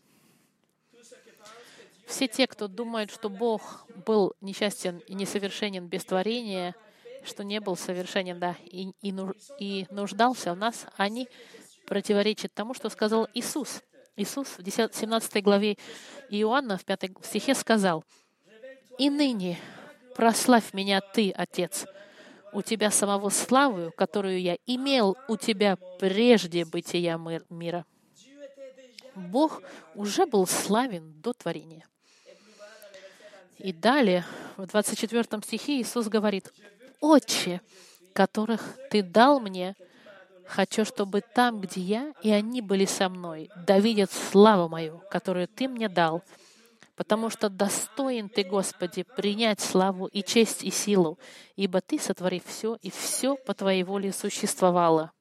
Все 2.06 2.28
те, 2.28 2.46
кто 2.46 2.68
думает, 2.68 3.10
что 3.10 3.30
Бог 3.30 3.88
был 4.06 4.36
несчастен 4.42 5.00
и 5.08 5.16
несовершенен 5.16 5.88
без 5.88 6.04
творения, 6.04 6.76
что 7.24 7.44
не 7.44 7.60
был 7.60 7.75
совершенен, 7.75 8.40
да, 8.40 8.56
и, 8.66 8.92
и, 9.01 9.13
и 9.60 9.88
нуждался 9.90 10.54
в 10.54 10.58
нас, 10.58 10.86
они 10.98 11.28
противоречат 11.86 12.54
тому, 12.54 12.74
что 12.74 12.90
сказал 12.90 13.28
Иисус. 13.34 13.82
Иисус 14.16 14.48
в 14.58 14.63
10, 14.63 14.94
17 14.94 15.44
главе 15.44 15.78
Иоанна 16.30 16.78
в 16.78 16.86
5 16.86 17.12
стихе 17.24 17.56
сказал, 17.56 18.04
«И 18.98 19.10
ныне 19.10 19.58
прославь 20.16 20.74
меня 20.74 21.01
Ты, 21.01 21.32
Отец, 21.32 21.86
у 22.54 22.62
Тебя 22.62 22.92
самого 22.92 23.30
славу, 23.30 23.92
которую 23.92 24.40
я 24.42 24.58
имел 24.66 25.18
у 25.28 25.38
Тебя 25.38 25.78
прежде 26.00 26.66
бытия 26.66 27.18
мира». 27.50 27.86
Бог 29.16 29.62
уже 29.96 30.25
был 30.25 30.48
славен 30.48 31.13
до 31.22 31.34
творения. 31.34 31.86
И 33.58 33.74
далее, 33.74 34.25
в 34.58 34.66
24 34.66 35.24
стихе 35.44 35.82
Иисус 35.82 36.08
говорит, 36.08 36.51
«Отче, 37.01 37.60
которых 38.13 38.77
Ты 38.89 39.03
дал 39.03 39.41
мне, 39.41 39.75
Хочу, 40.51 40.84
чтобы 40.84 41.22
там, 41.22 41.62
где 41.62 41.79
я, 41.79 42.13
и 42.22 42.29
они 42.29 42.62
были 42.62 42.84
со 42.84 43.08
мной, 43.08 43.50
да 43.55 43.79
видят 43.79 44.12
славу 44.12 44.67
мою, 44.67 45.01
которую 45.10 45.48
Ты 45.48 45.70
мне 45.70 45.88
дал, 45.88 46.24
потому 46.98 47.29
что 47.29 47.48
достоин 47.48 48.27
Ты, 48.27 48.43
Господи, 48.43 49.03
принять 49.03 49.62
славу 49.62 50.08
и 50.08 50.22
честь 50.22 50.62
и 50.65 50.70
силу, 50.70 51.17
ибо 51.55 51.79
Ты, 51.79 52.00
сотворив 52.00 52.46
все, 52.46 52.77
и 52.81 52.91
все 52.91 53.38
по 53.38 53.53
Твоей 53.53 53.84
воле 53.84 54.12
существовало. 54.12 55.13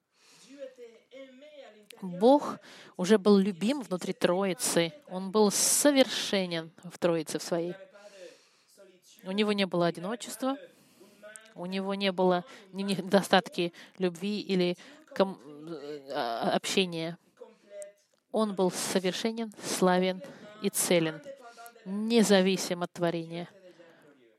Бог 2.01 2.57
уже 2.97 3.17
был 3.17 3.37
любим 3.37 3.83
внутри 3.83 4.11
Троицы. 4.11 4.91
Он 5.07 5.31
был 5.31 5.49
совершенен 5.49 6.71
в 6.83 6.97
Троице 6.97 7.39
в 7.39 7.43
своей. 7.43 7.73
У 9.23 9.31
него 9.31 9.53
не 9.53 9.65
было 9.65 9.85
одиночества, 9.85 10.57
у 11.55 11.65
него 11.65 11.93
не 11.93 12.11
было 12.11 12.45
недостатки 12.71 13.73
любви 13.97 14.41
или 14.41 14.77
а, 16.13 16.51
общения. 16.53 17.17
Он 18.31 18.55
был 18.55 18.71
совершенен, 18.71 19.51
славен 19.63 20.21
и 20.61 20.69
целен, 20.69 21.21
независим 21.85 22.83
от 22.83 22.91
творения. 22.91 23.49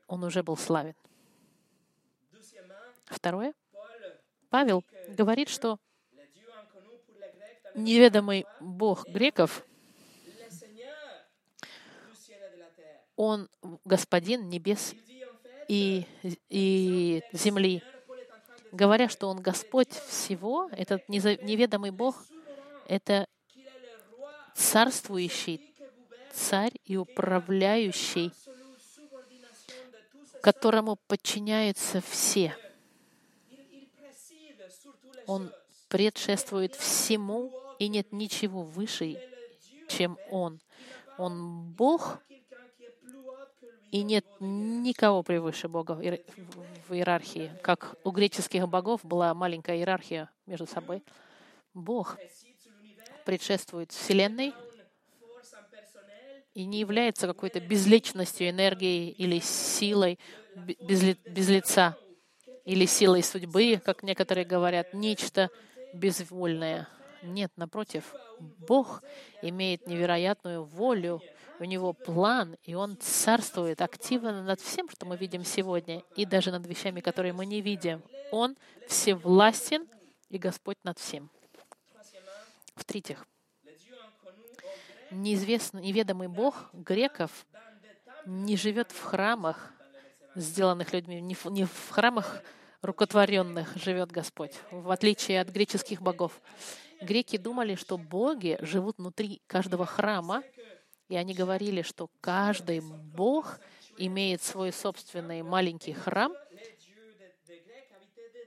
Он 0.07 0.23
уже 0.23 0.43
был 0.43 0.57
славен. 0.57 0.95
Второе. 3.05 3.53
Павел 4.49 4.83
говорит, 5.09 5.49
что 5.49 5.79
неведомый 7.75 8.45
Бог 8.59 9.07
греков. 9.07 9.65
Он 13.15 13.47
Господин 13.85 14.49
небес 14.49 14.95
и, 15.67 16.05
и 16.49 17.21
земли. 17.31 17.83
Говоря, 18.71 19.07
что 19.09 19.27
Он 19.29 19.41
Господь 19.41 19.91
всего, 19.91 20.69
этот 20.71 21.07
неведомый 21.07 21.91
Бог— 21.91 22.25
это 22.87 23.27
царствующий 24.55 25.73
царь 26.33 26.73
и 26.85 26.97
управляющий, 26.97 28.31
которому 30.41 30.97
подчиняются 31.07 32.01
все. 32.01 32.55
Он 35.27 35.51
предшествует 35.87 36.75
всему, 36.75 37.53
и 37.79 37.87
нет 37.87 38.11
ничего 38.11 38.63
выше, 38.63 39.21
чем 39.87 40.17
Он. 40.31 40.59
Он 41.17 41.71
Бог, 41.71 42.19
и 43.93 44.01
нет 44.01 44.25
никого 44.39 45.21
превыше 45.21 45.67
Бога 45.67 45.91
в 45.91 46.01
иер- 46.01 46.19
в 46.89 46.93
иерархии. 46.93 47.51
Как 47.61 47.95
у 48.03 48.09
греческих 48.09 48.67
богов 48.67 49.05
была 49.05 49.31
маленькая 49.35 49.77
иерархия 49.77 50.31
между 50.47 50.65
собой. 50.65 51.03
Бог 51.75 52.17
предшествует 53.23 53.91
Вселенной 53.91 54.51
и 56.55 56.65
не 56.65 56.79
является 56.79 57.27
какой-то 57.27 57.59
безличностью, 57.59 58.49
энергией 58.49 59.11
или 59.11 59.37
силой 59.39 60.17
бе- 60.55 60.75
без, 60.79 61.03
ли- 61.03 61.17
без 61.27 61.49
лица, 61.49 61.95
или 62.65 62.87
силой 62.87 63.21
судьбы, 63.21 63.79
как 63.85 64.01
некоторые 64.01 64.45
говорят, 64.45 64.87
нечто 64.91 65.51
безвольное. 65.93 66.87
Нет, 67.21 67.51
напротив, 67.57 68.15
Бог 68.39 69.03
имеет 69.43 69.85
невероятную 69.85 70.63
волю, 70.63 71.21
у 71.59 71.63
него 71.65 71.93
план, 71.93 72.57
и 72.63 72.73
он 72.73 72.97
царствует 72.97 73.81
активно 73.81 74.43
над 74.43 74.59
всем, 74.59 74.89
что 74.89 75.05
мы 75.05 75.17
видим 75.17 75.43
сегодня, 75.43 76.03
и 76.15 76.25
даже 76.25 76.51
над 76.51 76.65
вещами, 76.65 76.99
которые 76.99 77.33
мы 77.33 77.45
не 77.45 77.61
видим. 77.61 78.01
Он 78.31 78.57
всевластен 78.87 79.87
и 80.29 80.37
Господь 80.37 80.77
над 80.83 80.99
всем. 80.99 81.29
В-третьих, 82.75 83.25
неизвестный, 85.11 85.81
неведомый 85.81 86.27
Бог 86.27 86.69
греков 86.73 87.45
не 88.25 88.57
живет 88.57 88.91
в 88.91 89.01
храмах, 89.01 89.73
сделанных 90.35 90.93
людьми, 90.93 91.21
не 91.21 91.65
в 91.65 91.89
храмах 91.89 92.41
рукотворенных 92.81 93.75
живет 93.75 94.11
Господь, 94.11 94.53
в 94.71 94.91
отличие 94.91 95.39
от 95.41 95.49
греческих 95.49 96.01
богов. 96.01 96.41
Греки 97.01 97.37
думали, 97.37 97.75
что 97.75 97.97
боги 97.97 98.57
живут 98.61 98.97
внутри 98.97 99.41
каждого 99.47 99.85
храма, 99.85 100.43
и 101.09 101.15
они 101.15 101.33
говорили, 101.33 101.81
что 101.81 102.09
каждый 102.21 102.81
бог 102.81 103.59
имеет 103.97 104.41
свой 104.41 104.71
собственный 104.71 105.41
маленький 105.41 105.93
храм, 105.93 106.33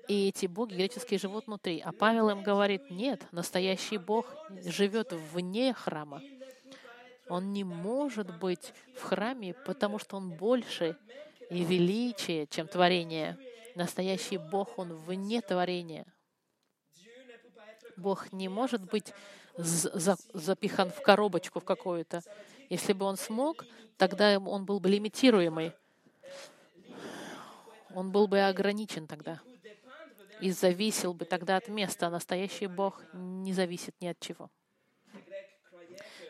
и 0.09 0.29
эти 0.29 0.47
боги 0.47 0.75
греческие 0.75 1.19
живут 1.19 1.47
внутри. 1.47 1.81
А 1.81 1.93
Павел 1.93 2.31
им 2.31 2.43
говорит, 2.43 2.91
нет, 2.91 3.27
настоящий 3.33 3.99
Бог 3.99 4.33
живет 4.65 5.13
вне 5.13 5.75
храма. 5.75 6.23
Он 7.29 7.53
не 7.53 7.65
может 7.65 8.39
быть 8.39 8.73
в 8.95 9.03
храме, 9.03 9.55
потому 9.67 9.99
что 9.99 10.17
он 10.17 10.31
больше 10.31 10.97
и 11.51 11.65
величие, 11.65 12.47
чем 12.47 12.69
творение. 12.69 13.37
Настоящий 13.75 14.39
Бог, 14.39 14.79
он 14.79 14.95
вне 14.95 15.41
творения. 15.41 16.07
Бог 17.97 18.33
не 18.33 18.49
может 18.49 18.89
быть 18.89 19.13
запихан 19.57 20.91
в 20.91 21.01
коробочку 21.03 21.61
в 21.61 21.65
какую-то. 21.65 22.23
Если 22.69 22.93
бы 22.93 23.07
он 23.07 23.17
смог, 23.17 23.65
тогда 23.97 24.39
он 24.39 24.65
был 24.65 24.81
бы 24.81 24.89
лимитируемый. 24.89 25.73
Он 27.95 28.11
был 28.11 28.27
бы 28.27 28.41
ограничен 28.41 29.07
тогда 29.07 29.41
и 30.41 30.51
зависел 30.51 31.15
бы 31.15 31.25
тогда 31.25 31.57
от 31.57 31.69
места. 31.69 32.07
А 32.07 32.11
настоящий 32.11 32.67
Бог 32.67 33.03
не 33.15 33.53
зависит 33.53 33.95
ни 34.01 34.07
от 34.09 34.21
чего. 34.21 34.51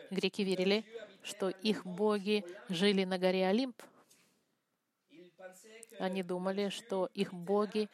Греки 0.09 0.41
верили, 0.41 0.85
что 1.23 1.49
их 1.49 1.85
боги 1.85 2.45
жили 2.69 3.03
на 3.03 3.17
горе 3.17 3.47
Олимп. 3.47 3.81
Они 5.99 6.23
думали, 6.23 6.69
что 6.69 7.09
их 7.13 7.33
боги 7.33 7.89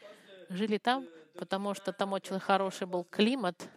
жили 0.49 0.77
там, 0.77 1.07
потому 1.35 1.73
что 1.73 1.91
там 1.93 2.13
очень 2.13 2.39
хороший 2.39 2.85
был 2.85 3.03
климат, 3.05 3.67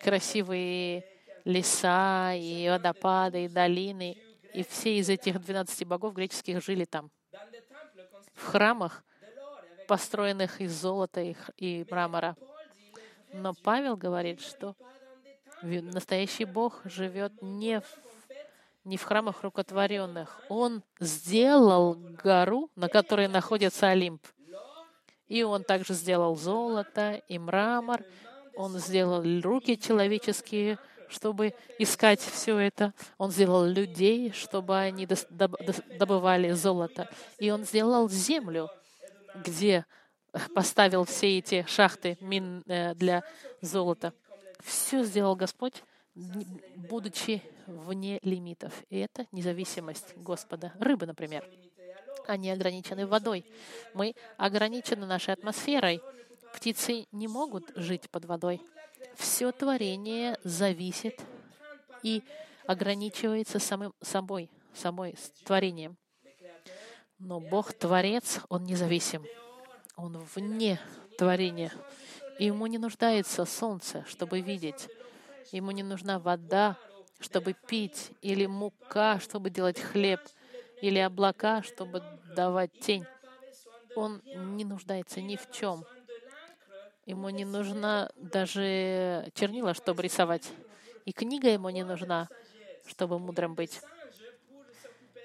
красивые 0.00 1.04
леса 1.44 2.34
и 2.34 2.68
водопады, 2.68 3.44
и 3.44 3.48
долины. 3.48 4.16
И 4.54 4.62
все 4.62 4.96
из 4.98 5.08
этих 5.08 5.40
12 5.40 5.86
богов 5.86 6.14
греческих 6.14 6.62
жили 6.62 6.84
там, 6.84 7.10
в 8.34 8.46
храмах, 8.46 9.04
построенных 9.86 10.60
из 10.60 10.72
золота 10.72 11.22
и 11.56 11.84
мрамора. 11.90 12.36
Но 13.32 13.54
Павел 13.62 13.96
говорит, 13.96 14.40
что 14.40 14.74
настоящий 15.62 16.44
Бог 16.44 16.80
живет 16.84 17.32
не 17.42 17.80
в, 17.80 17.84
не 18.84 18.96
в 18.96 19.02
храмах 19.02 19.42
рукотворенных. 19.42 20.40
Он 20.48 20.82
сделал 21.00 21.94
гору, 21.94 22.70
на 22.74 22.88
которой 22.88 23.28
находится 23.28 23.88
Олимп. 23.88 24.26
И 25.26 25.42
он 25.42 25.62
также 25.62 25.92
сделал 25.92 26.36
золото 26.36 27.22
и 27.28 27.38
мрамор. 27.38 28.02
Он 28.58 28.76
сделал 28.78 29.22
руки 29.40 29.78
человеческие, 29.78 30.78
чтобы 31.08 31.54
искать 31.78 32.20
все 32.20 32.58
это. 32.58 32.92
Он 33.16 33.30
сделал 33.30 33.64
людей, 33.64 34.32
чтобы 34.32 34.76
они 34.76 35.06
добывали 35.06 36.50
золото. 36.50 37.08
И 37.38 37.50
он 37.50 37.64
сделал 37.64 38.08
землю, 38.08 38.68
где 39.32 39.86
поставил 40.56 41.04
все 41.04 41.38
эти 41.38 41.64
шахты 41.68 42.18
мин 42.20 42.64
э, 42.66 42.96
для 42.96 43.22
золота. 43.60 44.12
Все 44.64 45.04
сделал 45.04 45.36
Господь, 45.36 45.84
будучи 46.74 47.40
вне 47.68 48.18
лимитов. 48.22 48.72
И 48.90 48.98
это 48.98 49.26
независимость 49.30 50.16
Господа. 50.16 50.72
Рыбы, 50.80 51.06
например, 51.06 51.48
они 52.26 52.50
ограничены 52.50 53.06
водой. 53.06 53.46
Мы 53.94 54.16
ограничены 54.36 55.06
нашей 55.06 55.34
атмосферой. 55.34 56.02
Птицы 56.54 57.06
не 57.12 57.28
могут 57.28 57.70
жить 57.76 58.10
под 58.10 58.24
водой. 58.24 58.60
Все 59.16 59.52
творение 59.52 60.38
зависит 60.44 61.20
и 62.02 62.22
ограничивается 62.66 63.58
самым 63.58 63.94
собой, 64.02 64.50
самой 64.74 65.16
творением. 65.44 65.96
Но 67.18 67.40
Бог 67.40 67.72
Творец, 67.72 68.40
Он 68.48 68.64
независим. 68.64 69.24
Он 69.96 70.16
вне 70.34 70.80
творения. 71.16 71.72
И 72.38 72.44
ему 72.44 72.66
не 72.66 72.78
нуждается 72.78 73.44
солнце, 73.44 74.04
чтобы 74.06 74.40
видеть. 74.40 74.88
Ему 75.50 75.72
не 75.72 75.82
нужна 75.82 76.20
вода, 76.20 76.76
чтобы 77.18 77.54
пить, 77.54 78.12
или 78.22 78.46
мука, 78.46 79.18
чтобы 79.18 79.50
делать 79.50 79.80
хлеб, 79.80 80.20
или 80.80 80.98
облака, 80.98 81.62
чтобы 81.62 82.02
давать 82.36 82.70
тень. 82.80 83.04
Он 83.96 84.22
не 84.56 84.64
нуждается 84.64 85.20
ни 85.20 85.34
в 85.34 85.50
чем. 85.50 85.84
Ему 87.08 87.30
не 87.30 87.46
нужна 87.46 88.10
даже 88.16 89.30
чернила, 89.32 89.72
чтобы 89.72 90.02
рисовать. 90.02 90.52
И 91.06 91.12
книга 91.12 91.48
ему 91.48 91.70
не 91.70 91.82
нужна, 91.82 92.28
чтобы 92.86 93.18
мудрым 93.18 93.54
быть. 93.54 93.80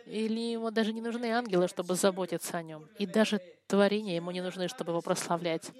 Или 0.05 0.53
ему 0.53 0.71
даже 0.71 0.93
не 0.93 1.01
нужны 1.01 1.25
ангелы, 1.33 1.67
чтобы 1.67 1.95
заботиться 1.95 2.57
о 2.57 2.63
нем. 2.63 2.87
И 2.99 3.05
даже 3.05 3.41
творения 3.67 4.15
ему 4.15 4.31
не 4.31 4.39
нужны, 4.39 4.69
чтобы 4.69 4.93
его 4.93 5.01
прославлять. 5.01 5.73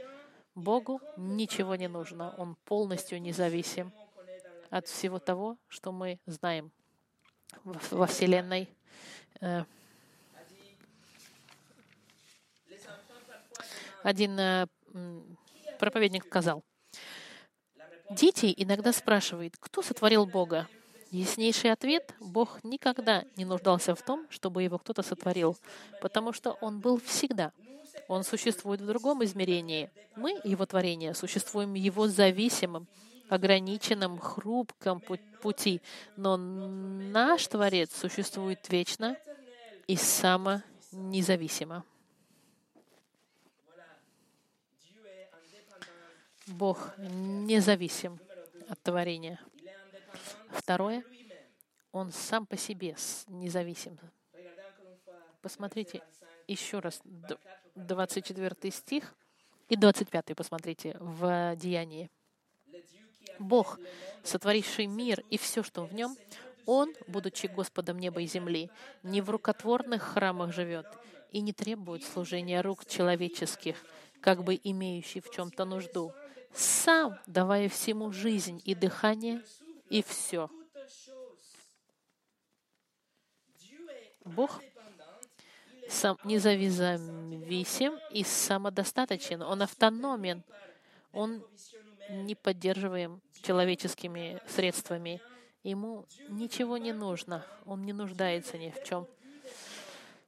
Богу 0.55 0.99
ничего 1.15 1.75
не 1.77 1.87
нужно. 1.87 2.35
Он 2.37 2.57
полностью 2.65 3.21
независим 3.21 3.93
от 4.69 4.87
всего 4.87 5.19
того, 5.19 5.57
что 5.69 5.93
мы 5.93 6.19
знаем 6.25 6.69
во 7.63 8.07
Вселенной. 8.07 8.67
Э, 9.39 9.63
Один 14.03 14.37
э, 14.37 14.67
проповедник 15.83 16.25
сказал, 16.25 16.63
дети 18.09 18.53
иногда 18.55 18.93
спрашивают, 18.93 19.55
кто 19.59 19.81
сотворил 19.81 20.25
Бога? 20.25 20.69
Яснейший 21.11 21.71
ответ— 21.71 22.15
Бог 22.19 22.63
никогда 22.63 23.25
не 23.35 23.43
нуждался 23.43 23.95
в 23.95 24.01
том, 24.01 24.25
чтобы 24.29 24.63
его 24.63 24.79
кто-то 24.79 25.03
сотворил, 25.03 25.57
потому 26.01 26.31
что 26.31 26.53
Он 26.61 26.79
был 26.79 26.99
всегда. 26.99 27.51
Он 28.07 28.23
существует 28.23 28.81
в 28.81 28.85
другом 28.87 29.23
измерении. 29.25 29.91
Мы, 30.15 30.39
Его 30.45 30.65
творение, 30.65 31.13
существуем 31.13 31.73
Его 31.73 32.07
зависимом, 32.07 32.87
ограниченном, 33.29 34.17
хрупком 34.19 34.99
пу- 34.99 35.19
пути. 35.41 35.81
Но 36.15 36.37
наш 36.37 37.45
Творец 37.47 37.91
существует 37.93 38.67
вечно 38.69 39.17
и 39.87 39.97
само 39.97 40.61
Бог 46.47 46.93
независим 46.97 48.19
от 48.67 48.81
творения. 48.81 49.39
Второе. 50.49 51.03
Он 51.91 52.11
сам 52.11 52.45
по 52.45 52.57
себе 52.57 52.95
независим. 53.27 53.97
Посмотрите 55.41 55.99
25, 55.99 56.29
еще 56.47 56.79
раз 56.79 57.01
д- 57.03 57.37
24 57.75 58.71
стих 58.71 59.13
и 59.69 59.75
25 59.75 60.35
посмотрите 60.35 60.95
в 60.99 61.55
Деянии. 61.55 62.09
Бог, 63.39 63.79
сотворивший 64.23 64.87
мир 64.87 65.23
и 65.29 65.37
все, 65.37 65.63
что 65.63 65.85
в 65.85 65.93
нем, 65.93 66.15
Он, 66.65 66.93
будучи 67.07 67.47
Господом 67.47 67.99
неба 67.99 68.21
и 68.21 68.25
земли, 68.27 68.69
не 69.03 69.21
в 69.21 69.29
рукотворных 69.29 70.01
храмах 70.01 70.53
живет 70.53 70.87
и 71.31 71.41
не 71.41 71.51
требует 71.51 72.03
служения 72.03 72.61
рук 72.61 72.85
человеческих, 72.85 73.83
как 74.21 74.43
бы 74.43 74.59
имеющий 74.63 75.19
в 75.19 75.29
чем-то 75.29 75.65
нужду, 75.65 76.13
сам 76.53 77.19
давая 77.25 77.69
всему 77.69 78.11
жизнь 78.11 78.61
и 78.63 78.75
дыхание 78.75 79.43
и 79.89 80.03
все. 80.03 80.49
Бог 84.23 84.61
сам 85.89 86.17
независим 86.23 87.99
и 88.11 88.23
самодостаточен. 88.23 89.41
Он 89.41 89.61
автономен. 89.61 90.43
Он 91.11 91.43
не 92.09 92.35
поддерживаем 92.35 93.21
человеческими 93.41 94.41
средствами. 94.47 95.21
Ему 95.63 96.05
ничего 96.29 96.77
не 96.77 96.93
нужно. 96.93 97.45
Он 97.65 97.83
не 97.83 97.93
нуждается 97.93 98.57
ни 98.57 98.71
в 98.71 98.83
чем. 98.83 99.07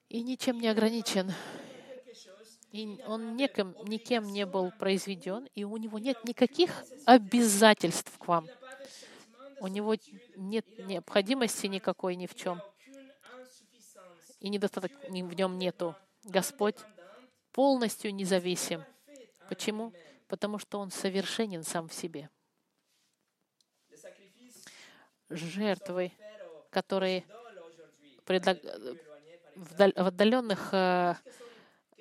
И 0.09 0.21
ничем 0.21 0.59
не 0.59 0.67
ограничен. 0.67 1.33
И 2.75 3.01
он 3.07 3.37
никем, 3.37 3.73
никем 3.85 4.25
не 4.25 4.45
был 4.45 4.69
произведен, 4.77 5.47
и 5.55 5.63
у 5.63 5.77
него 5.77 5.97
нет 5.97 6.21
никаких 6.25 6.83
обязательств 7.05 8.17
к 8.17 8.27
вам. 8.27 8.49
У 9.61 9.67
него 9.67 9.95
нет 10.35 10.65
необходимости 10.79 11.67
никакой 11.67 12.17
ни 12.17 12.27
в 12.27 12.35
чем, 12.35 12.61
и 14.41 14.49
недостаток 14.49 14.91
в 15.07 15.09
нем 15.09 15.57
нету. 15.57 15.95
Господь 16.25 16.75
полностью 17.53 18.13
независим. 18.13 18.83
Почему? 19.47 19.93
Потому 20.27 20.59
что 20.59 20.77
Он 20.77 20.91
совершенен 20.91 21.63
сам 21.63 21.87
в 21.87 21.93
себе. 21.93 22.29
Жертвы, 25.29 26.11
которые 26.71 27.23
par 28.25 28.41
в 29.55 30.07
отдаленных 30.07 30.73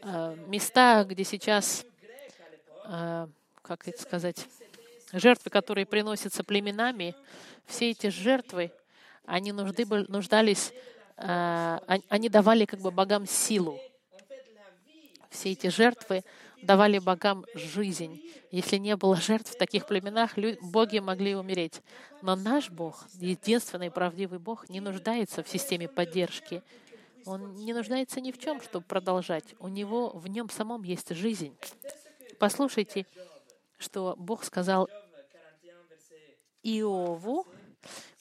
э, 0.04 0.36
местах, 0.46 1.08
где 1.08 1.24
сейчас, 1.24 1.84
э, 2.86 3.26
как 3.62 3.88
это 3.88 4.00
сказать, 4.00 4.46
жертвы, 5.12 5.50
которые 5.50 5.86
приносятся 5.86 6.44
племенами, 6.44 7.14
все 7.66 7.90
эти 7.90 8.08
жертвы, 8.08 8.70
они 9.24 9.52
нужды, 9.52 9.86
нуждались, 10.08 10.72
э, 11.16 11.78
он- 11.88 12.02
они 12.08 12.28
давали 12.28 12.64
как 12.64 12.80
бы 12.80 12.90
богам 12.90 13.26
силу. 13.26 13.80
Все 15.30 15.52
эти 15.52 15.68
жертвы 15.68 16.22
давали 16.62 16.98
богам 16.98 17.44
жизнь. 17.54 18.22
Если 18.50 18.76
не 18.76 18.96
было 18.96 19.16
жертв 19.16 19.50
в 19.52 19.58
таких 19.58 19.86
племенах, 19.86 20.32
боги 20.62 20.98
могли 20.98 21.34
умереть. 21.34 21.82
Но 22.22 22.36
наш 22.36 22.70
Бог, 22.70 23.06
единственный 23.14 23.90
правдивый 23.90 24.38
Бог, 24.38 24.68
не 24.68 24.80
нуждается 24.80 25.42
в 25.42 25.48
системе 25.48 25.88
поддержки. 25.88 26.62
Он 27.26 27.54
не 27.54 27.72
нуждается 27.72 28.20
ни 28.20 28.32
в 28.32 28.38
чем, 28.38 28.60
чтобы 28.60 28.84
продолжать. 28.86 29.54
У 29.58 29.68
него 29.68 30.10
в 30.10 30.28
нем 30.28 30.50
самом 30.50 30.82
есть 30.82 31.14
жизнь. 31.14 31.56
Послушайте, 32.38 33.06
что 33.78 34.14
Бог 34.18 34.44
сказал 34.44 34.86
Job 34.86 34.90
41, 35.62 35.74
verset 35.88 36.36
Иову, 36.62 37.46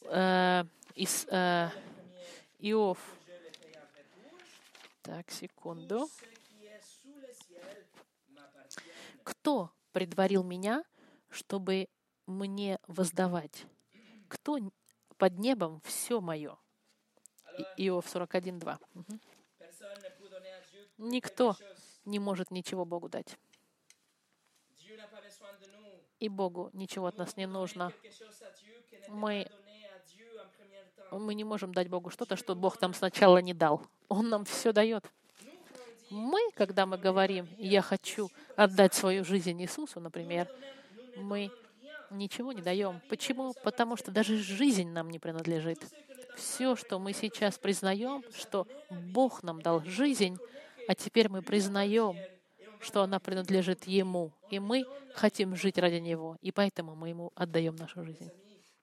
э, 0.06 0.63
из, 0.96 1.26
э, 1.30 1.70
Иов, 2.60 2.98
так, 5.02 5.30
секунду. 5.32 6.08
Кто 9.24 9.70
предварил 9.92 10.44
меня, 10.44 10.84
чтобы 11.30 11.88
мне 12.26 12.80
воздавать? 12.88 13.66
Кто 14.30 14.60
под 15.18 15.39
небом 15.39 15.82
все 15.84 16.22
мое? 16.22 16.58
Иов 17.78 18.06
41.2. 18.08 18.78
Мгм. 18.94 19.20
Personne 19.60 19.98
ne 20.04 20.10
peut 20.10 20.30
donner 20.30 20.52
à 20.52 20.62
Dieu 20.72 20.88
Никто 20.98 21.56
не 22.06 22.20
может 22.20 22.52
ничего 22.52 22.86
Богу 22.86 23.10
дать. 23.10 23.38
И 26.20 26.30
Богу 26.30 26.70
ничего 26.74 27.08
от 27.08 27.18
нас 27.18 27.36
не 27.36 27.48
нужно. 27.48 27.92
Мы, 29.10 29.46
мы 31.12 31.34
не 31.34 31.44
можем 31.44 31.74
дать 31.74 31.89
Богу 31.89 32.10
что-то, 32.10 32.38
что 32.38 32.56
Бог 32.56 32.80
нам 32.80 32.94
сначала 32.94 33.39
не 33.39 33.54
дал. 33.54 33.82
Он 34.08 34.30
нам 34.30 34.46
все 34.46 34.72
дает. 34.72 35.06
Мы, 36.10 36.39
когда 36.56 36.86
мы 36.86 36.98
говорим, 36.98 37.48
я 37.58 37.82
хочу 37.82 38.30
отдать 38.56 38.94
свою 38.94 39.26
жизнь 39.26 39.62
Иисусу, 39.62 40.00
например, 40.00 40.48
мы 41.18 41.52
ничего 42.10 42.54
не 42.54 42.62
даем. 42.62 43.02
Почему? 43.10 43.54
Потому 43.63 43.98
что 43.98 44.12
даже 44.12 44.38
жизнь 44.38 44.89
нам 44.89 45.10
не 45.10 45.20
принадлежит. 45.20 45.80
Все, 46.36 46.76
что 46.76 47.00
мы 47.00 47.13
сейчас 47.13 47.58
признаем, 47.58 48.24
что 48.36 48.67
Бог 48.89 49.43
нам 49.43 49.62
дал 49.62 49.84
жизнь, 49.86 50.38
а 50.88 50.96
теперь 50.96 51.30
мы 51.30 51.41
признаем, 51.41 52.17
что 52.80 53.02
она 53.04 53.19
принадлежит 53.19 53.86
Ему, 53.86 54.32
и 54.50 54.60
мы 54.60 54.86
хотим 55.13 55.56
жить 55.56 55.78
ради 55.78 55.96
Него, 55.96 56.38
и 56.41 56.52
поэтому 56.52 56.96
мы 56.96 57.10
Ему 57.10 57.32
отдаем 57.36 57.76
нашу 57.76 58.04
жизнь. 58.04 58.30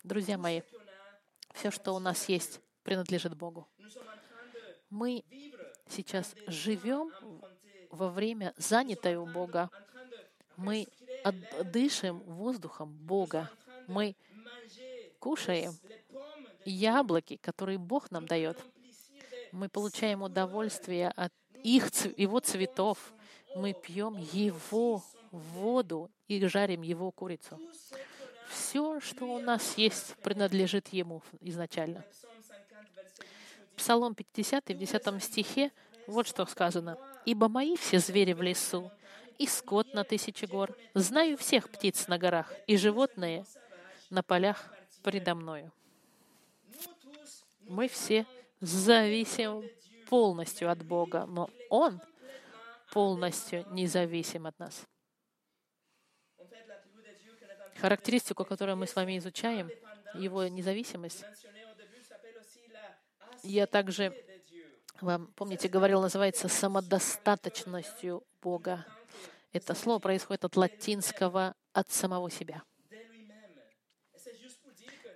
Друзья 0.03 0.39
мои, 0.39 0.63
все, 1.53 1.71
что 1.71 1.95
у 1.95 1.99
нас 1.99 2.29
есть, 2.29 2.61
принадлежит 2.83 3.35
Богу. 3.37 3.69
Мы 4.89 5.25
сейчас 5.89 6.35
живем 6.47 7.13
во 7.91 8.09
время 8.09 8.55
занятое 8.57 9.19
у 9.19 9.27
Бога. 9.27 9.71
Мы 10.57 10.89
дышим 11.65 12.21
воздухом 12.21 12.93
Бога. 12.93 13.51
Мы 13.87 14.17
кушаем 15.19 15.75
яблоки, 16.65 17.37
которые 17.37 17.79
Бог 17.79 18.11
нам 18.11 18.27
дает. 18.27 18.59
Мы 19.53 19.69
получаем 19.69 20.23
удовольствие 20.23 21.09
от 21.09 21.33
их, 21.63 21.91
его 22.17 22.41
цветов. 22.41 23.13
Мы 23.57 23.73
пьем 23.73 24.17
его 24.17 25.03
воду 25.31 26.11
и 26.29 26.45
жарим 26.47 26.83
его 26.83 27.11
курицу. 27.11 27.59
Все, 28.49 29.01
что 29.01 29.27
у 29.27 29.39
нас 29.39 29.77
есть, 29.77 30.17
принадлежит 30.23 30.89
ему 30.89 31.23
изначально. 31.41 32.05
Psaume 33.77 34.15
50, 34.15 34.71
verset 34.71 34.77
10 34.77 35.07
nous 35.07 35.19
dit 35.19 35.21
Псалом 35.21 35.21
50 35.21 35.21
в 35.21 35.23
10 35.23 35.23
стихе 35.23 35.73
вот 36.07 36.27
что 36.27 36.45
сказано. 36.45 36.99
«Ибо 37.25 37.49
мои 37.49 37.77
все 37.77 37.99
звери 37.99 38.33
в 38.33 38.43
лесу, 38.43 38.91
и 39.39 39.47
скот 39.47 39.95
на 39.95 40.05
тысячи 40.05 40.45
гор. 40.45 40.77
Знаю 40.95 41.39
всех 41.39 41.71
птиц 41.71 42.09
на 42.09 42.19
горах, 42.19 42.53
и 42.67 42.77
животные 42.77 43.45
на 44.11 44.23
полях 44.23 44.73
предо 45.03 45.35
мною». 45.35 45.73
Мы 47.71 47.87
все 47.87 48.27
зависим 48.59 49.63
полностью 50.09 50.73
от 50.73 50.85
Бога, 50.85 51.25
но 51.27 51.49
Он 51.69 52.01
полностью 52.93 53.65
независим 53.71 54.49
от 54.49 54.59
нас. 54.59 54.83
Характеристику, 57.77 58.45
которую 58.45 58.77
мы 58.77 58.89
с 58.89 58.97
вами 58.97 59.17
изучаем, 59.19 59.71
его 60.15 60.49
независимость, 60.49 61.25
я 63.45 63.69
также, 63.69 64.13
вам 65.01 65.29
помните, 65.35 65.69
говорил, 65.69 66.01
называется 66.01 66.49
самодостаточностью 66.49 68.27
Бога. 68.43 68.85
Это 69.53 69.75
слово 69.75 70.01
происходит 70.01 70.45
от 70.45 70.57
латинского 70.57 71.55
«от 71.73 71.89
самого 71.93 72.33
себя». 72.33 72.65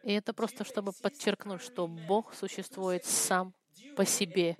И 0.05 0.13
это 0.13 0.35
просто 0.35 0.65
чтобы 0.65 0.93
подчеркнуть, 0.93 1.63
что 1.63 1.87
Бог 1.87 2.35
существует 2.35 3.07
сам 3.07 3.55
по 3.97 4.05
себе, 4.05 4.59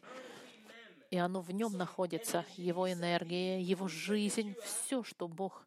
и 1.11 1.19
оно 1.19 1.43
в 1.43 1.51
нем 1.53 1.77
находится, 1.77 2.47
его 2.57 2.91
энергия, 2.91 3.61
его 3.61 3.87
жизнь, 3.87 4.57
все, 4.65 5.03
что 5.03 5.29
Бог 5.29 5.67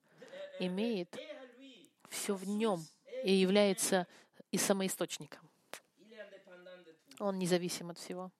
имеет, 0.59 1.15
все 2.09 2.33
в 2.33 2.47
нем 2.47 2.83
и 3.23 3.31
является 3.31 4.07
и 4.51 4.57
самоисточником. 4.57 5.47
Он 7.19 7.37
независим 7.37 7.91
от 7.91 7.99
всего. 7.99 8.31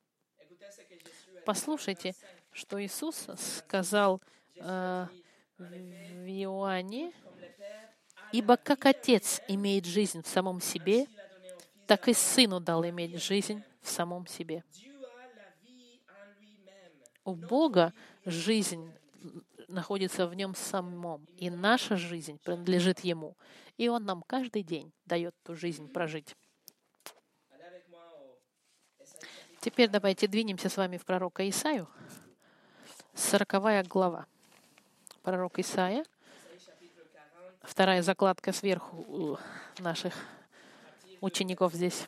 Послушайте, 1.45 2.15
что 2.51 2.83
Иисус 2.83 3.27
сказал 3.37 4.21
э, 4.55 5.07
в 5.59 5.63
Иоанне, 5.63 7.13
«Ибо 8.31 8.57
как 8.57 8.87
Отец 8.87 9.39
имеет 9.47 9.85
жизнь 9.85 10.23
в 10.23 10.27
самом 10.27 10.59
себе, 10.61 11.05
так 11.87 12.07
и 12.07 12.13
Сыну 12.13 12.59
дал 12.59 12.85
иметь 12.85 13.21
жизнь 13.21 13.63
в 13.81 13.89
самом 13.89 14.27
себе». 14.27 14.63
У 17.23 17.33
Бога 17.33 17.93
жизнь, 18.23 18.93
находится 19.67 20.27
в 20.27 20.33
нем 20.33 20.55
самом, 20.55 21.25
и 21.37 21.49
наша 21.49 21.97
жизнь 21.97 22.39
принадлежит 22.43 23.01
ему. 23.01 23.35
И 23.77 23.89
он 23.89 24.05
нам 24.05 24.23
каждый 24.23 24.63
день 24.63 24.93
дает 25.05 25.35
ту 25.43 25.55
жизнь 25.55 25.91
прожить. 25.91 26.35
Теперь 29.59 29.89
давайте 29.89 30.27
двинемся 30.27 30.69
с 30.69 30.77
вами 30.77 30.97
в 30.97 31.05
пророка 31.05 31.47
Исаию, 31.49 31.87
сороковая 33.13 33.83
глава. 33.83 34.25
Пророк 35.23 35.59
Исаия, 35.59 36.05
40, 37.33 37.59
вторая 37.63 38.01
закладка 38.01 38.53
сверху 38.53 39.37
наших 39.79 40.13
учеников 41.21 41.73
здесь. 41.73 42.07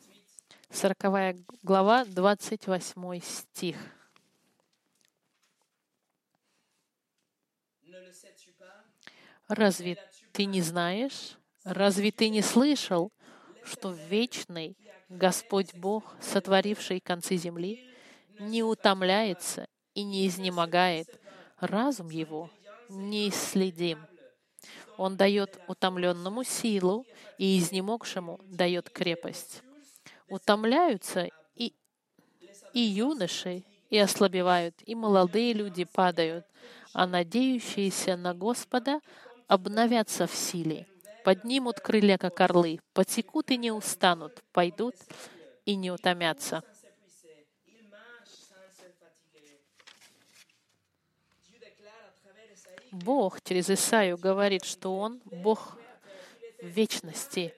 Сороковая 0.70 1.36
глава, 1.62 2.04
28 2.04 3.20
стих. 3.20 3.76
Разве 9.48 9.98
ты 10.32 10.44
не 10.44 10.62
знаешь, 10.62 11.36
разве 11.64 12.12
ты 12.12 12.28
не 12.28 12.40
слышал, 12.40 13.12
что 13.64 13.90
вечный 13.90 14.76
Господь 15.08 15.74
Бог, 15.74 16.14
сотворивший 16.20 17.00
концы 17.00 17.36
земли, 17.36 17.90
не 18.38 18.62
утомляется 18.62 19.66
и 19.94 20.04
не 20.04 20.28
изнемогает, 20.28 21.20
разум 21.58 22.10
его 22.10 22.48
неисследим. 22.88 24.06
Он 25.00 25.16
дает 25.16 25.58
утомленному 25.66 26.44
силу, 26.44 27.06
и 27.38 27.58
изнемогшему 27.58 28.38
дает 28.44 28.90
крепость. 28.90 29.62
Утомляются 30.28 31.30
и, 31.54 31.72
и 32.74 32.80
юноши, 32.80 33.64
и 33.88 33.96
ослабевают, 33.96 34.74
и 34.84 34.94
молодые 34.94 35.54
люди 35.54 35.84
падают, 35.84 36.44
а 36.92 37.06
надеющиеся 37.06 38.18
на 38.18 38.34
Господа 38.34 39.00
обновятся 39.48 40.26
в 40.26 40.34
силе, 40.34 40.86
поднимут 41.24 41.80
крылья, 41.80 42.18
как 42.18 42.38
орлы, 42.42 42.80
потекут 42.92 43.50
и 43.50 43.56
не 43.56 43.72
устанут, 43.72 44.42
пойдут 44.52 44.96
и 45.64 45.76
не 45.76 45.90
утомятся. 45.90 46.62
Бог 52.92 53.40
через 53.42 53.70
Исаию 53.70 54.18
говорит, 54.18 54.64
что 54.64 54.96
Он 54.96 55.20
Бог 55.24 55.78
вечности, 56.60 57.54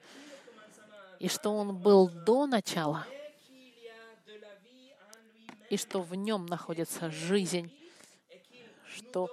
и 1.19 1.27
что 1.27 1.51
Он 1.51 1.77
был 1.77 2.09
до 2.09 2.45
начала, 2.45 3.05
и 5.69 5.77
что 5.77 6.01
в 6.01 6.13
Нем 6.15 6.45
находится 6.45 7.09
жизнь, 7.09 7.71
что 8.85 9.29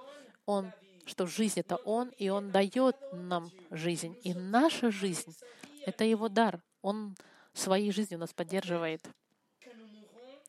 Он, 0.46 0.72
что 1.04 1.26
жизнь— 1.26 1.54
это 1.60 1.76
Он, 1.76 2.08
и 2.16 2.28
Он 2.28 2.50
дает 2.50 2.96
нам 3.12 3.50
жизнь. 3.70 4.16
И 4.22 4.32
наша 4.32 4.90
жизнь— 4.90 5.36
это 5.86 6.04
Его 6.04 6.28
дар. 6.28 6.62
Он 6.82 7.16
своей 7.52 7.92
жизнью 7.92 8.18
нас 8.20 8.32
поддерживает. 8.32 9.02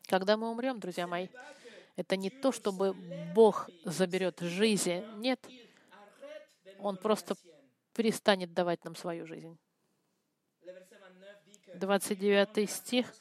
Когда 0.06 0.36
мы 0.36 0.50
умрем, 0.50 0.78
друзья 0.78 1.06
мои, 1.06 1.28
это 1.96 2.16
не 2.16 2.30
то, 2.30 2.52
чтобы 2.52 2.94
Бог 3.34 3.68
заберет 3.84 4.40
жизнь. 4.40 5.04
Нет, 5.16 5.40
Он 6.78 6.96
просто 6.96 7.36
перестанет 7.94 8.54
давать 8.54 8.84
нам 8.84 8.96
свою 8.96 9.26
жизнь. 9.26 9.58
Le 10.64 10.72
verset 10.72 10.98
29 10.98 11.44
dit 11.46 11.60
que 11.60 11.78
29 11.78 12.70
стих 12.70 13.14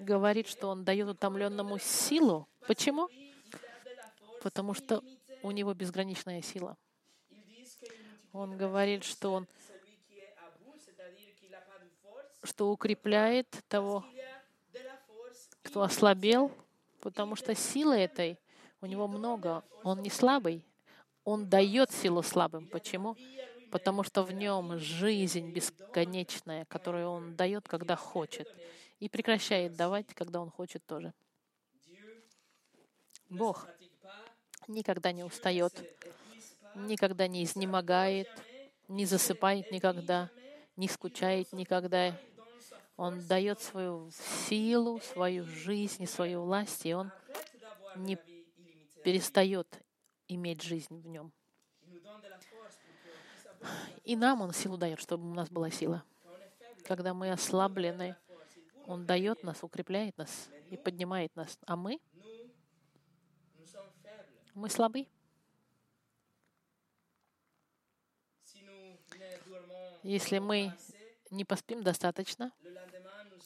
говорит, 0.00 0.48
что 0.48 0.68
Он 0.68 0.84
дает 0.84 1.08
утомленному 1.08 1.78
силу. 1.78 2.48
Почему? 2.66 3.08
Потому 4.42 4.74
что 4.74 5.02
у 5.42 5.50
Него 5.50 5.74
безграничная 5.74 6.42
сила. 6.42 6.76
Он 8.32 8.56
говорит, 8.56 9.04
что 9.04 9.32
Он 9.32 9.46
что 12.42 12.70
укрепляет 12.70 13.48
того, 13.68 14.04
кто 15.62 15.82
ослабел, 15.82 16.52
потому 17.04 17.36
что 17.36 17.54
силы 17.54 17.96
этой 17.96 18.38
у 18.80 18.86
него 18.86 19.06
много. 19.06 19.62
Он 19.82 20.00
не 20.02 20.10
слабый. 20.10 20.64
Он 21.22 21.48
дает 21.48 21.92
силу 21.92 22.22
слабым. 22.22 22.66
Почему? 22.66 23.14
Потому 23.70 24.02
что 24.02 24.22
в 24.22 24.32
нем 24.32 24.78
жизнь 24.78 25.52
бесконечная, 25.52 26.64
которую 26.64 27.08
он 27.08 27.36
дает, 27.36 27.68
когда 27.68 27.94
хочет, 27.94 28.48
и 29.00 29.08
прекращает 29.08 29.76
давать, 29.76 30.14
когда 30.14 30.40
он 30.40 30.50
хочет 30.50 30.84
тоже. 30.86 31.12
Бог 33.28 33.68
никогда 34.66 35.12
не 35.12 35.24
устает, 35.24 35.72
никогда 36.74 37.28
не 37.28 37.44
изнемогает, 37.44 38.28
не 38.88 39.04
засыпает 39.04 39.70
никогда, 39.70 40.30
не 40.76 40.88
скучает 40.88 41.52
никогда. 41.52 42.18
Он 42.96 43.20
дает 43.26 43.60
свою 43.60 44.10
силу, 44.48 45.00
свою 45.00 45.44
жизнь 45.44 46.04
и 46.04 46.06
свою 46.06 46.42
власть, 46.42 46.86
и 46.86 46.94
он 46.94 47.10
не 47.96 48.16
перестает 49.02 49.66
иметь 50.28 50.62
жизнь 50.62 51.00
в 51.00 51.06
нем. 51.06 51.32
И 54.04 54.16
нам 54.16 54.42
Он 54.42 54.52
силу 54.52 54.76
дает, 54.76 55.00
чтобы 55.00 55.28
у 55.28 55.34
нас 55.34 55.48
была 55.50 55.70
сила. 55.70 56.04
Когда 56.84 57.14
мы 57.14 57.32
ослаблены, 57.32 58.16
Он 58.86 59.06
дает 59.06 59.42
нас, 59.42 59.62
укрепляет 59.62 60.16
нас 60.18 60.50
и 60.70 60.76
поднимает 60.76 61.34
нас. 61.34 61.58
А 61.66 61.76
мы, 61.76 62.00
мы 64.54 64.68
слабы. 64.68 65.08
Если 70.02 70.38
мы 70.38 70.74
не 71.34 71.44
поспим 71.44 71.82
достаточно, 71.82 72.52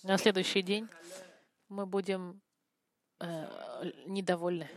на 0.02 0.18
следующий 0.18 0.62
день 0.62 0.88
мы 1.68 1.86
будем 1.86 2.40
э, 3.20 3.92
недовольны, 4.06 4.68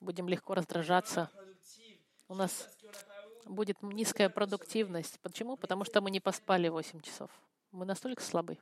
будем 0.00 0.28
легко 0.28 0.54
раздражаться. 0.54 1.30
У 2.28 2.34
нас 2.34 2.68
будет 3.44 3.82
низкая 3.82 4.28
продуктивность. 4.28 5.18
Почему? 5.20 5.56
Потому 5.56 5.84
что 5.84 6.00
мы 6.00 6.10
не 6.10 6.20
поспали 6.20 6.68
8 6.68 7.00
часов. 7.00 7.30
Мы 7.72 7.84
настолько 7.84 8.22
слабы. 8.22 8.58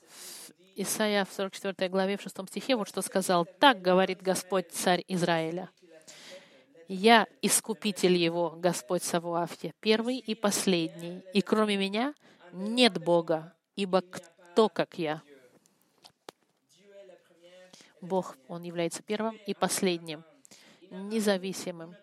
10 0.76 0.76
dit 0.76 0.82
Исайя 0.82 1.24
в 1.24 1.32
44 1.32 1.90
главе 1.90 2.18
в 2.18 2.22
6 2.22 2.50
стихе 2.50 2.76
вот 2.76 2.90
что 2.90 3.02
сказал. 3.02 3.46
«Так 3.46 3.82
говорит 3.82 4.22
Господь, 4.22 4.72
царь 4.72 5.04
Израиля. 5.08 5.70
Я 6.88 7.28
искупитель 7.41 8.15
его, 8.15 8.52
Господь 8.52 9.04
Савуафья, 9.04 9.74
первый 9.80 10.17
и 10.17 10.36
последний, 10.36 11.24
и 11.34 11.41
кроме 11.41 11.78
меня 11.78 12.13
нет 12.52 13.04
Бога, 13.04 13.54
ибо 13.76 14.02
кто 14.02 14.69
как 14.69 14.98
я?» 15.00 15.21
Бог, 18.02 18.38
Он 18.48 18.62
является 18.62 19.02
первым 19.02 19.36
и 19.48 19.54
последним, 19.56 20.24
независимым 20.91 21.95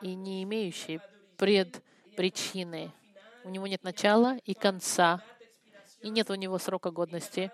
и 0.00 0.14
не 0.14 0.42
имеющий 0.42 1.00
предпричины. 1.36 2.92
У 3.44 3.50
него 3.50 3.66
нет 3.66 3.84
начала 3.84 4.38
и 4.44 4.54
конца, 4.54 5.22
и 6.00 6.08
нет 6.08 6.30
у 6.30 6.34
него 6.34 6.58
срока 6.58 6.90
годности. 6.90 7.50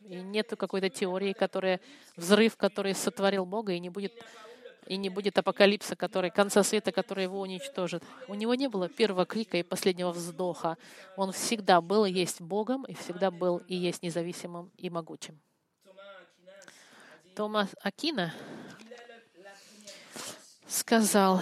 И 0.00 0.16
нету 0.16 0.56
какой-то 0.56 0.88
теории, 0.88 1.32
которая 1.32 1.80
взрыв, 2.16 2.56
который 2.56 2.94
сотворил 2.94 3.44
Бога, 3.44 3.72
и 3.72 3.78
не 3.78 3.90
будет 3.90 4.12
и 4.90 4.96
не 4.96 5.08
будет 5.08 5.38
апокалипса, 5.38 5.94
который, 5.94 6.32
конца 6.32 6.64
света, 6.64 6.90
который 6.90 7.22
его 7.22 7.40
уничтожит. 7.40 8.02
У 8.26 8.34
него 8.34 8.56
не 8.56 8.68
было 8.68 8.88
первого 8.88 9.24
крика 9.24 9.56
и 9.56 9.62
последнего 9.62 10.10
вздоха. 10.10 10.76
Он 11.16 11.30
всегда 11.30 11.80
был 11.80 12.04
и 12.04 12.10
есть 12.10 12.40
Богом, 12.40 12.82
и 12.82 12.94
всегда 12.94 13.30
был 13.30 13.58
и 13.68 13.76
есть 13.76 14.02
независимым 14.02 14.72
и 14.76 14.90
могучим. 14.90 15.40
Томас 17.36 17.68
Акина 17.80 18.34
сказал, 20.66 21.40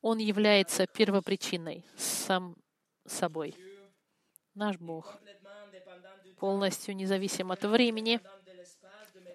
он 0.00 0.18
является 0.18 0.86
первопричиной 0.86 1.84
сам 1.96 2.54
собой. 3.04 3.56
Наш 4.54 4.78
Бог 4.78 5.18
полностью 6.38 6.94
независим 6.94 7.50
от 7.50 7.64
времени, 7.64 8.20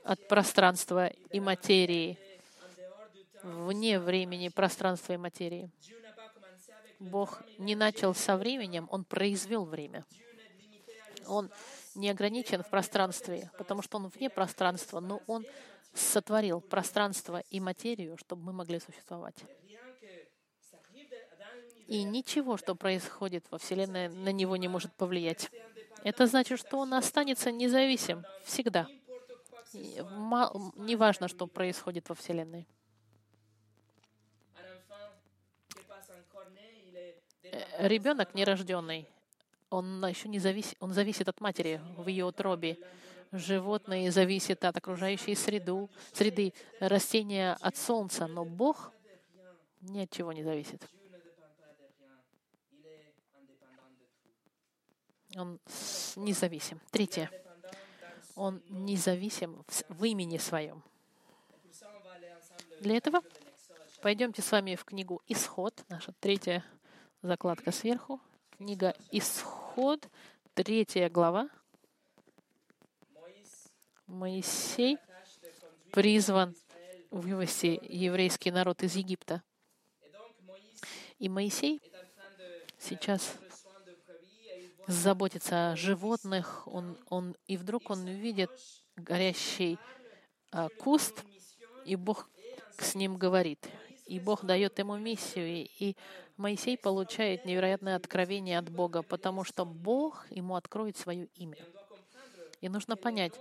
от 0.03 0.27
пространства 0.27 1.07
и 1.07 1.39
материи, 1.39 2.17
вне 3.43 3.99
времени, 3.99 4.49
пространства 4.49 5.13
и 5.13 5.17
материи. 5.17 5.69
Бог 6.99 7.41
не 7.57 7.75
начал 7.75 8.13
со 8.15 8.37
временем, 8.37 8.87
Он 8.91 9.03
произвел 9.03 9.65
время. 9.65 10.05
Он 11.27 11.49
не 11.95 12.09
ограничен 12.09 12.63
в 12.63 12.69
пространстве, 12.69 13.49
потому 13.57 13.81
что 13.81 13.97
Он 13.97 14.07
вне 14.07 14.29
пространства, 14.29 14.99
но 14.99 15.21
Он 15.27 15.45
сотворил 15.93 16.61
пространство 16.61 17.43
и 17.49 17.59
материю, 17.59 18.17
чтобы 18.17 18.43
мы 18.43 18.53
могли 18.53 18.79
существовать. 18.79 19.35
И 21.87 22.03
ничего, 22.03 22.57
что 22.57 22.75
происходит 22.75 23.45
во 23.51 23.57
Вселенной, 23.57 24.07
на 24.07 24.31
него 24.31 24.55
не 24.55 24.67
может 24.67 24.93
повлиять. 24.93 25.51
Это 26.03 26.27
значит, 26.27 26.59
что 26.59 26.79
он 26.79 26.93
останется 26.93 27.51
независим 27.51 28.23
всегда. 28.45 28.87
Неважно, 29.73 31.27
что 31.27 31.47
происходит 31.47 32.09
во 32.09 32.15
Вселенной. 32.15 32.67
Э, 37.43 37.88
Ребенок 37.88 38.33
нерожденный, 38.33 39.07
он 39.69 40.05
еще 40.05 40.29
не 40.29 40.39
зависит, 40.39 40.75
он 40.79 40.93
зависит 40.93 41.27
от 41.27 41.41
матери 41.41 41.81
в 41.97 42.07
ее 42.07 42.25
утробе. 42.25 42.77
Животные 43.31 44.12
зависят 44.12 44.63
от 44.63 44.77
окружающей 44.77 45.33
среду, 45.33 45.89
среды, 46.13 46.53
растения 46.79 47.57
от 47.59 47.75
солнца, 47.75 48.27
но 48.27 48.45
Бог 48.45 48.91
ни 49.81 50.01
от 50.01 50.12
чего 50.12 50.31
не 50.31 50.43
зависит. 50.43 50.88
Он 55.36 55.59
независим. 56.15 56.79
Третье. 56.91 57.42
Он 58.35 58.61
независим 58.69 59.63
в, 59.89 60.03
имени 60.03 60.37
своем. 60.37 60.83
Для 62.79 62.97
этого 62.97 63.21
пойдемте 64.01 64.41
с 64.41 64.51
вами 64.51 64.75
в 64.75 64.83
книгу 64.83 65.21
«Исход», 65.27 65.83
наша 65.87 66.13
третья 66.19 66.65
закладка 67.21 67.71
сверху. 67.71 68.19
Книга 68.57 68.95
«Исход», 69.11 70.07
третья 70.53 71.09
глава. 71.09 71.49
Моисей 74.07 74.97
призван 75.91 76.55
вывести 77.09 77.79
еврейский 77.83 78.51
народ 78.51 78.83
из 78.83 78.95
Египта. 78.95 79.43
И 81.19 81.29
Моисей 81.29 81.81
сейчас 82.79 83.37
заботится 84.87 85.71
о 85.71 85.75
животных, 85.75 86.67
он, 86.67 86.97
он, 87.09 87.35
и 87.47 87.57
вдруг 87.57 87.89
он 87.89 88.07
видит 88.07 88.49
горящий 88.95 89.77
а, 90.51 90.69
куст, 90.69 91.23
и 91.85 91.95
Бог 91.95 92.29
с 92.77 92.95
ним 92.95 93.15
говорит. 93.15 93.67
И 94.05 94.19
Бог 94.19 94.43
дает 94.43 94.77
ему 94.79 94.97
миссию, 94.97 95.47
и, 95.47 95.71
и 95.79 95.97
Моисей 96.37 96.77
получает 96.77 97.45
невероятное 97.45 97.95
откровение 97.95 98.59
от 98.59 98.69
Бога, 98.69 99.01
потому 99.01 99.43
что 99.43 99.65
Бог 99.65 100.29
ему 100.29 100.55
откроет 100.55 100.97
свое 100.97 101.27
имя. 101.35 101.57
И 102.61 102.69
нужно 102.69 102.95
понять, 102.97 103.33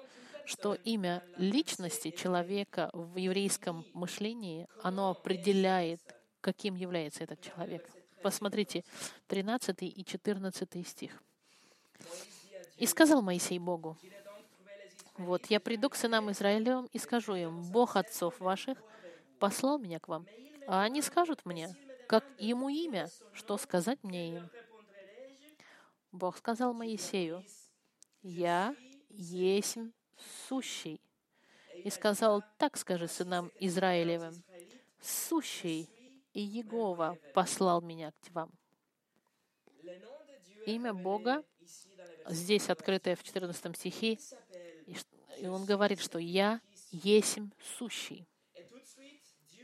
что 0.45 0.75
имя 0.75 1.23
личности 1.37 2.11
человека 2.11 2.91
в 2.93 3.17
еврейском 3.17 3.85
мышлении, 3.93 4.67
оно 4.83 5.11
определяет, 5.11 6.01
каким 6.41 6.75
является 6.75 7.25
этот 7.25 7.41
человек. 7.41 7.89
Посмотрите, 8.23 8.85
13 9.29 9.83
и 9.83 10.05
14 10.05 10.87
стих. 10.87 11.23
«И 12.77 12.87
сказал 12.87 13.23
Моисей 13.23 13.59
Богу, 13.59 13.97
вот 15.19 15.47
я 15.47 15.61
приду 15.61 15.91
к 15.91 15.95
сынам 15.95 16.31
Израилевым 16.31 16.87
и 16.87 16.99
скажу 16.99 17.35
им, 17.35 17.63
Бог 17.71 17.97
отцов 17.97 18.41
ваших 18.41 18.83
послал 19.39 19.79
меня 19.79 20.01
к 20.01 20.09
вам. 20.09 20.27
А 20.67 20.83
они 20.83 21.03
скажут 21.03 21.45
мне, 21.45 21.69
как 22.09 22.25
ему 22.39 22.69
имя, 22.69 23.09
что 23.33 23.59
сказать 23.59 23.99
мне 24.03 24.37
им. 24.37 24.51
Бог 26.13 26.37
сказал 26.39 26.73
Моисею, 26.73 27.45
я 28.23 28.75
есть 29.11 29.79
сущий. 30.49 31.01
И 31.85 31.91
сказал, 31.91 32.43
так 32.59 32.77
скажи 32.77 33.09
сынам 33.09 33.51
Израилевым, 33.59 34.43
сущий 35.01 35.89
и 36.33 36.41
Егова 36.41 37.19
послал 37.35 37.81
меня 37.81 38.13
к 38.21 38.31
вам. 38.31 38.51
Имя 40.67 40.95
Бога 40.95 41.43
здесь 42.29 42.71
открытое 42.71 43.17
в 43.17 43.23
14 43.23 43.77
стихе, 43.77 44.19
и 45.39 45.47
он 45.47 45.65
говорит, 45.65 46.01
что 46.01 46.19
«Я 46.19 46.61
есть 46.91 47.39
сущий». 47.79 48.27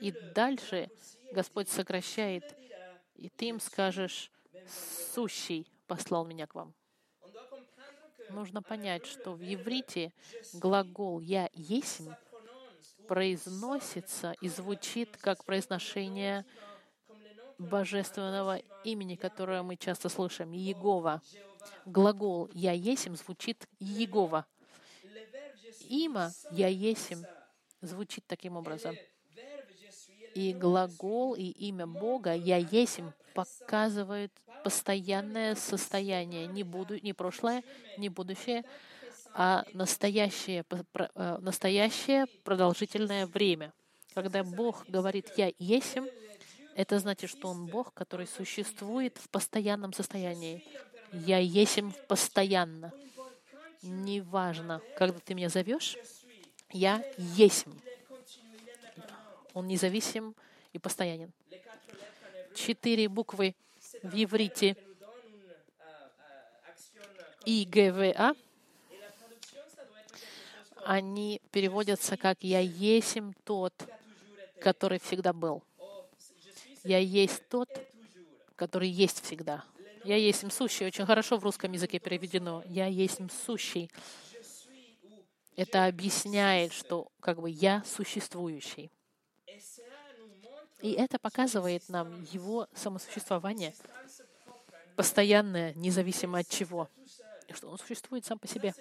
И 0.01 0.12
дальше 0.35 0.90
Господь 1.33 1.68
сокращает, 1.68 2.44
и 3.14 3.29
ты 3.29 3.47
им 3.47 3.61
скажешь, 3.61 4.31
«Сущий 5.14 5.66
послал 5.87 6.25
меня 6.25 6.47
к 6.47 6.55
вам». 6.55 6.75
Нужно 8.31 8.62
понять, 8.62 9.07
что 9.07 9.33
в 9.33 9.42
иврите 9.42 10.12
глагол 10.53 11.21
«я 11.21 11.49
есть» 11.55 12.01
prononce 12.01 13.07
произносится 13.09 14.35
и 14.40 14.49
звучит 14.49 15.16
как 15.16 15.44
произношение 15.44 16.44
божественного 17.59 18.59
имени, 18.85 19.16
которое 19.16 19.62
мы 19.62 19.77
часто 19.77 20.09
слышим, 20.09 20.53
Иегова. 20.53 21.23
Глагол 21.85 22.51
«я 22.53 22.73
есим» 22.73 23.16
звучит 23.16 23.66
suis. 23.81 24.44
Имя 25.88 26.33
«я 26.51 26.68
есим» 26.68 27.25
звучит 27.81 28.25
таким 28.27 28.57
образом. 28.57 28.97
И 30.35 30.53
глагол, 30.53 31.35
и 31.35 31.44
имя 31.44 31.87
Бога 31.87 32.35
«я 32.35 32.59
есим» 32.59 33.12
показывают 33.35 34.33
постоянное 34.64 35.55
состояние, 35.55 36.47
не, 36.47 36.62
буду, 36.62 36.99
не 37.01 37.12
прошлое, 37.12 37.62
не 37.97 38.09
будущее, 38.09 38.64
а 39.35 39.64
настоящее, 39.73 40.64
э, 40.94 41.38
настоящее 41.40 42.27
продолжительное 42.44 43.27
время. 43.27 43.73
Когда 44.14 44.42
Бог 44.42 44.85
говорит 44.88 45.31
«я 45.37 45.53
есим», 45.59 46.09
это 46.75 46.99
значит, 46.99 47.31
что 47.31 47.49
Он 47.49 47.66
Бог, 47.66 47.92
который 47.94 48.27
существует 48.27 49.18
в 49.18 49.29
постоянном 49.31 49.92
состоянии. 49.92 50.64
«Я 51.12 51.38
есим» 51.38 51.92
постоянно. 52.07 52.92
Неважно, 53.83 54.83
когда 54.97 55.18
ты 55.21 55.35
меня 55.35 55.49
зовешь, 55.49 55.97
«я 56.71 57.03
есим». 57.16 57.81
Он 59.55 59.66
независим 59.66 60.35
и 60.73 60.79
постоянен. 60.79 61.33
Четыре 62.55 63.09
буквы 63.09 63.55
в 64.03 64.14
иврите 64.14 64.77
nous 64.77 64.94
donnent 64.94 65.33
une 65.33 65.51
euh, 65.51 66.09
euh, 66.21 66.71
action. 66.71 67.03
euh, 67.03 67.42
И, 67.47 67.64
Г, 67.64 67.90
В, 67.92 68.12
А, 68.16 68.33
Et 68.90 68.99
la 69.01 69.11
traduction, 69.11 69.61
ça 69.75 69.85
doit 69.85 70.01
être 70.01 70.12
quelque 70.12 70.27
chose 70.27 70.75
comme 70.75 70.85
они 70.85 71.40
переводятся 71.52 72.17
как 72.17 72.42
«Я 72.42 72.61
есим 72.61 73.33
тот, 73.44 73.73
toujours 73.79 73.88
été. 73.88 74.61
который 74.61 74.98
всегда 75.00 75.33
был». 75.33 75.63
«Я 76.85 76.98
есть 76.98 77.48
тот, 77.48 77.69
который 78.56 78.88
есть 78.88 79.25
всегда». 79.25 79.65
«Я 80.05 80.17
есть 80.17 80.51
сущий» 80.53 80.87
очень 80.87 81.07
хорошо 81.07 81.37
в 81.38 81.44
русском 81.44 81.73
языке 81.73 81.99
переведено. 81.99 82.63
«Я 82.67 82.87
есть 82.87 83.21
сущий». 83.44 83.90
Suis 84.31 84.99
ou. 85.05 85.25
Это 85.57 85.87
объясняет, 85.87 86.73
что 86.73 87.11
как 87.21 87.40
бы 87.40 87.51
я 87.51 87.83
существующий. 87.85 88.90
И 90.81 90.92
это 90.92 91.19
показывает 91.19 91.88
нам 91.88 92.23
его 92.31 92.69
самосуществование, 92.73 93.75
постоянное, 94.94 95.75
независимо 95.75 96.38
от 96.38 96.49
чего, 96.49 96.88
что 97.53 97.69
он 97.69 97.79
существует 97.79 98.25
сам 98.25 98.38
по 98.38 98.46
себе. 98.46 98.73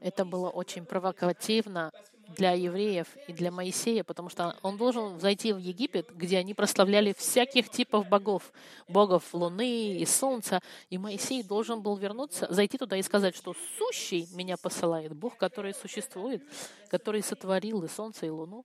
Это 0.00 0.24
было 0.24 0.50
очень 0.50 0.84
провокативно 0.84 1.92
для 2.36 2.52
евреев 2.52 3.06
и 3.26 3.32
для 3.32 3.50
Моисея, 3.50 4.04
потому 4.04 4.28
что 4.28 4.56
он 4.62 4.76
должен 4.76 5.18
зайти 5.18 5.52
в 5.52 5.58
Египет, 5.58 6.14
где 6.14 6.38
они 6.38 6.54
прославляли 6.54 7.14
всяких 7.16 7.70
типов 7.70 8.08
богов, 8.08 8.52
богов 8.86 9.32
луны 9.32 9.98
и 9.98 10.04
солнца, 10.04 10.60
и 10.90 10.98
Моисей 10.98 11.42
должен 11.42 11.80
был 11.80 11.96
вернуться, 11.96 12.46
зайти 12.50 12.78
туда 12.78 12.96
и 12.96 13.02
сказать, 13.02 13.34
что 13.34 13.54
сущий 13.78 14.28
меня 14.32 14.56
посылает, 14.56 15.14
Бог, 15.14 15.36
который 15.36 15.74
существует, 15.74 16.42
который 16.88 17.22
сотворил 17.22 17.82
и 17.84 17.88
солнце, 17.88 18.26
и 18.26 18.30
луну, 18.30 18.64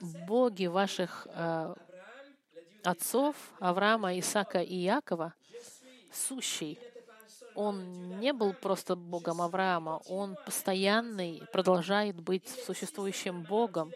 боги 0.00 0.66
ваших 0.66 1.26
э, 1.30 1.74
отцов, 2.82 3.36
Авраама, 3.58 4.18
Исаака 4.18 4.60
и 4.60 4.84
Иакова, 4.84 5.34
сущий, 6.12 6.78
он 7.60 8.18
не 8.18 8.32
был 8.32 8.54
просто 8.54 8.96
Богом 8.96 9.42
Авраама, 9.42 10.00
он 10.06 10.34
постоянный, 10.46 11.42
продолжает 11.52 12.18
быть 12.18 12.48
существующим 12.48 13.42
Богом. 13.42 13.92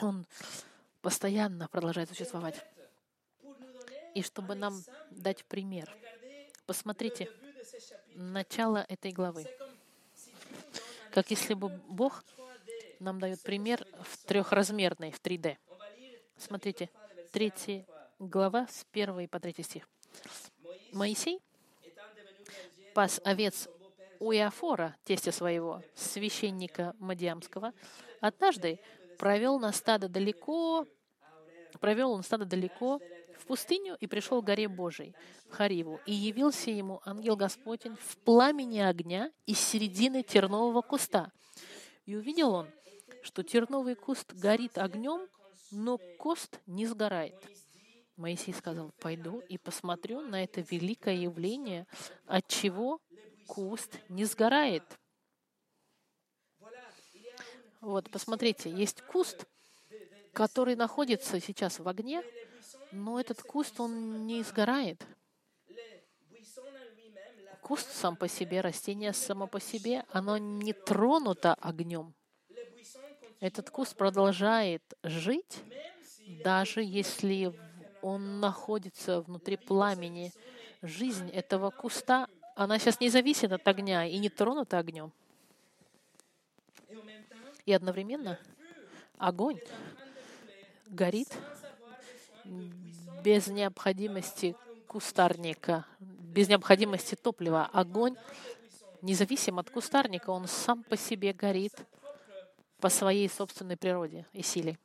Он 0.00 0.26
постоянно 1.00 1.66
продолжает 1.68 2.10
существовать. 2.10 2.62
И 4.14 4.22
чтобы 4.22 4.54
нам 4.54 4.82
дать 5.10 5.46
пример, 5.46 5.96
посмотрите 6.66 7.30
начало 8.14 8.84
этой 8.86 9.12
главы. 9.12 9.46
Как 11.10 11.30
если 11.30 11.54
бы 11.54 11.70
Бог 11.88 12.22
нам 13.00 13.18
дает 13.18 13.42
пример 13.42 13.86
в 14.02 14.18
трехразмерной, 14.26 15.10
в 15.10 15.22
3D. 15.22 15.56
Смотрите, 16.36 16.90
третья 17.30 17.86
глава 18.18 18.66
с 18.68 18.84
1 18.92 19.26
по 19.28 19.40
3 19.40 19.54
стих. 19.62 19.88
Моисей 20.92 21.40
пас 22.94 23.20
овец 23.24 23.68
у 24.20 24.32
Иофора, 24.32 24.96
тестя 25.04 25.32
своего, 25.32 25.82
священника 25.94 26.94
Мадиамского, 26.98 27.72
однажды 28.20 28.78
провел 29.18 29.58
на 29.58 29.72
стадо 29.72 30.08
далеко, 30.08 30.86
провел 31.80 32.12
он 32.12 32.22
стадо 32.22 32.44
далеко 32.44 33.00
в 33.38 33.46
пустыню 33.46 33.96
и 33.98 34.06
пришел 34.06 34.42
к 34.42 34.44
горе 34.44 34.68
Божией, 34.68 35.14
в 35.48 35.52
Хариву, 35.52 36.00
и 36.06 36.12
явился 36.12 36.70
ему 36.70 37.00
ангел 37.04 37.36
Господень 37.36 37.96
в 37.96 38.16
пламени 38.18 38.78
огня 38.78 39.30
из 39.46 39.58
середины 39.58 40.22
тернового 40.22 40.82
куста. 40.82 41.32
И 42.06 42.14
увидел 42.14 42.54
он, 42.54 42.68
что 43.22 43.42
терновый 43.42 43.94
куст 43.94 44.32
горит 44.34 44.78
огнем, 44.78 45.26
но 45.70 45.98
куст 46.18 46.60
не 46.66 46.86
сгорает. 46.86 47.34
Моисей 48.16 48.54
сказал, 48.54 48.92
пойду 49.00 49.40
и 49.48 49.58
посмотрю 49.58 50.20
на 50.20 50.44
это 50.44 50.60
великое 50.60 51.14
явление, 51.14 51.86
от 52.26 52.46
чего 52.46 53.00
куст 53.46 53.98
не 54.08 54.24
сгорает. 54.24 54.84
Вот, 57.80 58.10
посмотрите, 58.10 58.70
есть 58.70 59.02
куст, 59.02 59.46
который 60.32 60.76
находится 60.76 61.40
сейчас 61.40 61.80
в 61.80 61.88
огне, 61.88 62.22
но 62.92 63.18
этот 63.18 63.42
куст, 63.42 63.80
он 63.80 64.26
не 64.26 64.42
сгорает. 64.42 65.04
Куст 67.60 67.90
сам 67.92 68.16
по 68.16 68.28
себе, 68.28 68.60
растение 68.60 69.12
само 69.12 69.46
по 69.46 69.60
себе, 69.60 70.04
оно 70.10 70.36
не 70.36 70.72
тронуто 70.72 71.54
огнем. 71.54 72.14
Этот 73.40 73.70
куст 73.70 73.96
продолжает 73.96 74.82
жить, 75.02 75.60
даже 76.44 76.82
если 76.82 77.52
он 78.02 78.40
находится 78.40 79.20
внутри 79.20 79.56
пламени. 79.56 80.32
Жизнь 80.82 81.30
этого 81.30 81.70
куста, 81.70 82.28
она 82.54 82.78
сейчас 82.78 83.00
не 83.00 83.08
зависит 83.08 83.52
от 83.52 83.66
огня 83.66 84.04
и 84.04 84.18
не 84.18 84.28
тронута 84.28 84.78
огнем. 84.78 85.12
И 87.64 87.72
одновременно 87.72 88.38
огонь 89.18 89.60
горит 90.86 91.28
без 93.22 93.46
необходимости 93.46 94.56
кустарника, 94.88 95.86
без 96.00 96.48
необходимости 96.48 97.14
топлива. 97.14 97.70
Огонь 97.72 98.16
независим 99.00 99.58
от 99.58 99.70
кустарника, 99.70 100.30
он 100.30 100.48
сам 100.48 100.82
по 100.82 100.96
себе 100.96 101.32
горит 101.32 101.74
по 102.80 102.88
своей 102.88 103.28
собственной 103.28 103.76
природе 103.76 104.26
и 104.32 104.42
силе. 104.42 104.76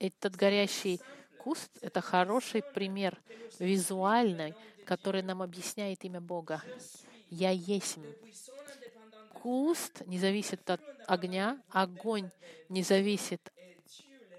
Этот 0.00 0.34
горящий 0.34 1.00
куст— 1.42 1.70
это 1.80 2.00
хороший 2.00 2.62
пример 2.62 3.18
визуальный, 3.58 4.54
который 4.84 5.22
нам 5.22 5.42
объясняет 5.42 6.04
имя 6.04 6.20
Бога. 6.20 6.62
«Я 7.30 7.50
есть». 7.50 7.98
Куст 9.42 10.06
не 10.06 10.18
зависит 10.18 10.68
от 10.68 10.82
огня, 11.06 11.58
огонь 11.70 12.30
не 12.68 12.82
зависит 12.82 13.40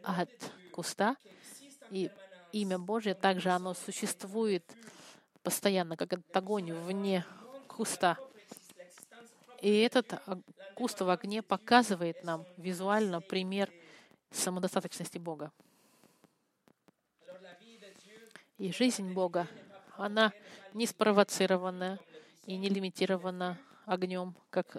от 0.04 0.30
куста, 0.72 1.18
и 1.90 2.12
имя 2.52 2.78
Божье 2.78 3.16
также 3.16 3.50
оно 3.50 3.74
существует 3.74 4.64
постоянно, 5.42 5.98
как 5.98 6.14
этот 6.14 6.38
огонь 6.38 6.72
вне 6.72 7.26
куста. 7.68 8.18
И 9.62 9.80
этот 9.80 10.22
куст 10.76 11.02
в 11.02 11.10
огне 11.10 11.42
показывает 11.42 12.24
нам 12.24 12.46
визуально 12.58 13.22
пример 13.22 13.72
самодостаточности 14.32 15.18
Бога. 15.18 15.52
И 18.62 18.72
жизнь 18.72 19.12
Бога, 19.12 19.48
она 19.98 20.32
не 20.76 20.86
спровоцирована 20.86 21.98
и 22.46 22.56
не 22.58 22.70
лимитирована 22.70 23.58
огнем, 23.88 24.36
как 24.52 24.78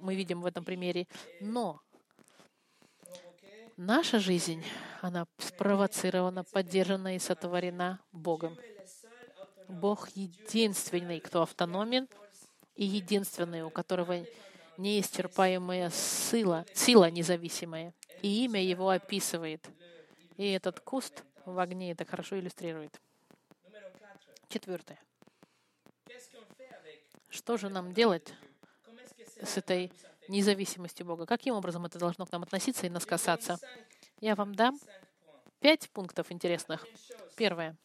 мы 0.00 0.14
видим 0.14 0.42
в 0.42 0.44
этом 0.44 0.62
примере. 0.62 1.06
Но 1.40 1.80
наша 3.78 4.18
жизнь, 4.18 4.62
она 5.00 5.26
спровоцирована, 5.38 6.44
поддержана 6.44 7.16
и 7.16 7.18
сотворена 7.18 7.98
Богом. 8.12 8.58
Бог 9.68 10.10
единственный, 10.10 11.18
кто 11.18 11.40
автономен, 11.40 12.06
и 12.74 12.84
единственный, 12.84 13.62
у 13.62 13.70
которого 13.70 14.22
неисчерпаемая 14.76 15.88
сила, 15.88 16.66
сила 16.74 17.10
независимая. 17.10 17.94
И 18.20 18.44
имя 18.44 18.62
его 18.62 18.90
описывает. 18.90 19.66
И 20.36 20.46
этот 20.50 20.80
куст 20.80 21.24
в 21.46 21.58
огне 21.58 21.92
это 21.92 22.04
хорошо 22.04 22.38
иллюстрирует. 22.38 23.00
Четвертое. 24.54 25.00
Что 27.28 27.56
же 27.56 27.68
нам 27.68 27.92
делать 27.92 28.32
с 29.42 29.56
этой 29.56 29.90
независимостью 30.28 31.04
Бога? 31.04 31.26
Каким 31.26 31.56
образом 31.56 31.84
это 31.86 31.98
должно 31.98 32.24
к 32.24 32.30
нам 32.30 32.44
относиться 32.44 32.86
и 32.86 32.88
нас 32.88 33.04
касаться? 33.04 33.58
Я 34.20 34.36
вам 34.36 34.54
дам 34.54 34.78
пять 35.58 35.90
пунктов 35.90 36.30
интересных. 36.30 36.86
Первое. 37.34 37.76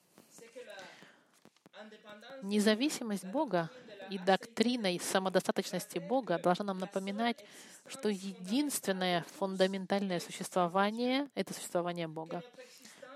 Независимость 2.43 3.25
Бога 3.25 3.71
и 4.11 4.19
доктрина 4.19 4.95
самодостаточности 4.99 5.97
Бога 5.97 6.37
должна 6.37 6.65
нам 6.65 6.77
напоминать, 6.77 7.43
что 7.87 8.09
единственное 8.09 9.25
фундаментальное 9.39 10.19
существование— 10.19 11.29
это 11.33 11.51
существование 11.55 12.07
Бога 12.07 12.43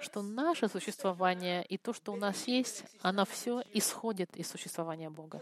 что 0.04 0.22
наше 0.22 0.68
существование 0.68 1.66
и 1.66 1.78
то, 1.78 1.93
что 1.93 2.14
у 2.14 2.16
нас 2.16 2.47
есть, 2.47 2.84
оно 3.01 3.26
все 3.26 3.64
исходит 3.74 4.36
из 4.36 4.49
существования 4.49 5.10
Бога. 5.10 5.41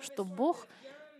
Что 0.00 0.24
Бог 0.24 0.66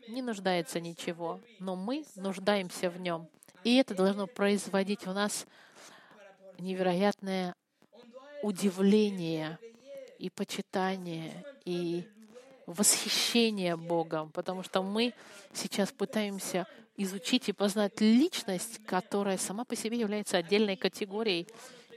не 0.09 0.23
нуждается 0.23 0.81
ничего, 0.81 1.41
но 1.59 1.75
мы 1.75 2.05
нуждаемся 2.15 2.91
в 2.91 3.01
Нем. 3.01 3.29
И 3.65 3.77
это 3.77 3.95
должно 3.95 4.27
производить 4.27 5.07
у 5.07 5.13
нас 5.13 5.47
невероятное 6.59 7.55
удивление 8.43 9.59
и 10.19 10.31
почитание, 10.31 11.45
и 11.65 12.07
восхищение 12.67 13.77
Богом, 13.77 14.31
потому 14.31 14.63
что 14.63 14.83
мы 14.83 15.15
сейчас 15.53 15.91
пытаемся 15.91 16.67
изучить 16.97 17.49
и 17.49 17.53
познать 17.53 18.01
личность, 18.01 18.85
которая 18.85 19.39
сама 19.39 19.65
по 19.65 19.77
себе 19.77 19.99
является 19.99 20.37
отдельной 20.37 20.77
категорией, 20.77 21.47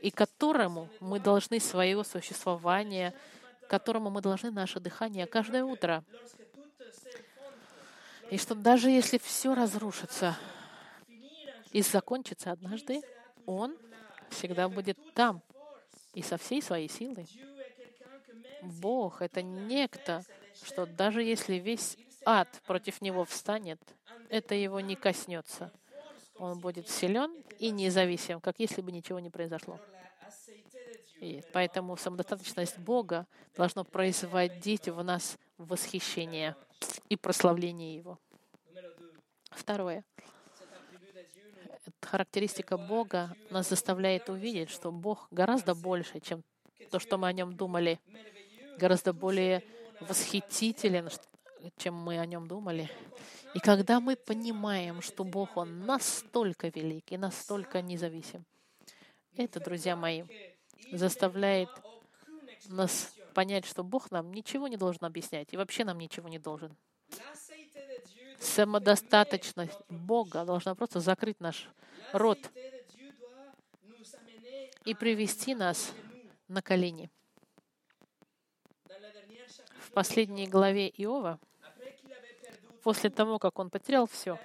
и 0.01 0.09
которому 0.09 0.89
мы 0.99 1.19
должны 1.19 1.59
своего 1.59 2.03
существования, 2.03 3.13
которому 3.69 4.09
мы 4.09 4.21
должны 4.21 4.51
наше 4.51 4.79
дыхание 4.79 5.27
каждое 5.27 5.63
утро. 5.63 6.03
И 8.31 8.37
что 8.37 8.55
даже 8.55 8.89
если 8.89 9.17
все 9.17 9.53
разрушится 9.53 10.37
и 11.71 11.81
закончится 11.81 12.51
однажды, 12.51 13.01
Он 13.45 13.77
всегда 14.29 14.67
будет 14.69 14.97
там 15.13 15.41
и 16.13 16.21
со 16.21 16.37
всей 16.37 16.61
своей 16.61 16.89
силой. 16.89 17.27
Бог— 18.61 19.17
это 19.21 19.41
некто, 19.41 20.23
что 20.65 20.85
даже 20.85 21.23
если 21.23 21.55
весь 21.55 21.97
ад 22.25 22.61
против 22.65 23.01
него 23.01 23.25
встанет, 23.25 23.79
это 24.29 24.55
его 24.55 24.79
не 24.79 24.95
коснется. 24.95 25.71
Он 26.37 26.59
будет 26.59 26.89
силен 26.89 27.31
и 27.61 27.69
независим, 27.69 28.41
как 28.41 28.55
если 28.57 28.81
бы 28.81 28.91
ничего 28.91 29.19
не 29.19 29.29
произошло. 29.29 29.79
И 31.19 31.43
поэтому 31.53 31.95
самодостаточность 31.95 32.79
Бога 32.79 33.27
должна 33.55 33.83
производить 33.83 34.89
в 34.89 35.03
нас 35.03 35.37
восхищение 35.59 36.55
и 37.07 37.15
прославление 37.15 37.95
Его. 37.95 38.17
Второе. 39.51 40.03
характеристика 42.01 42.77
Бога 42.77 43.35
нас 43.51 43.69
заставляет 43.69 44.27
увидеть, 44.29 44.71
что 44.71 44.91
Бог 44.91 45.27
гораздо 45.29 45.75
больше, 45.75 46.19
чем 46.19 46.43
то, 46.89 46.97
что 46.99 47.19
мы 47.19 47.27
о 47.27 47.33
нем 47.33 47.55
думали, 47.55 47.99
гораздо 48.79 49.13
более 49.13 49.63
восхитителен, 49.99 51.09
чем 51.77 51.95
мы 51.95 52.19
о 52.19 52.25
нем 52.25 52.47
думали. 52.47 52.89
И 53.53 53.59
когда 53.59 53.99
мы 53.99 54.15
понимаем, 54.15 55.01
что 55.01 55.23
Бог, 55.23 55.57
Он 55.57 55.85
настолько 55.85 56.69
велик 56.69 57.11
и 57.11 57.17
настолько 57.17 57.81
независим, 57.81 58.45
это, 59.35 59.59
друзья 59.59 59.95
мои, 59.95 60.23
заставляет 60.91 61.69
нас 62.67 63.13
понять, 63.33 63.65
что 63.65 63.83
Бог 63.83 64.11
нам 64.11 64.33
ничего 64.33 64.67
не 64.67 64.77
должен 64.77 65.05
объяснять 65.05 65.53
и 65.53 65.57
вообще 65.57 65.83
нам 65.85 65.97
ничего 65.97 66.29
не 66.29 66.39
должен. 66.39 66.75
Самодостаточность 68.39 69.79
Бога 69.89 70.45
должна 70.45 70.75
просто 70.75 70.99
закрыть 70.99 71.39
наш 71.39 71.69
рот 72.11 72.39
и 74.85 74.93
привести 74.95 75.55
нас 75.55 75.93
на 76.47 76.61
колени. 76.61 77.09
В 79.79 79.91
последней 79.91 80.47
главе 80.47 80.89
Иова, 80.89 81.39
после 82.83 83.09
того, 83.09 83.39
как 83.39 83.59
он 83.59 83.69
потерял 83.69 84.07
все, 84.07 84.39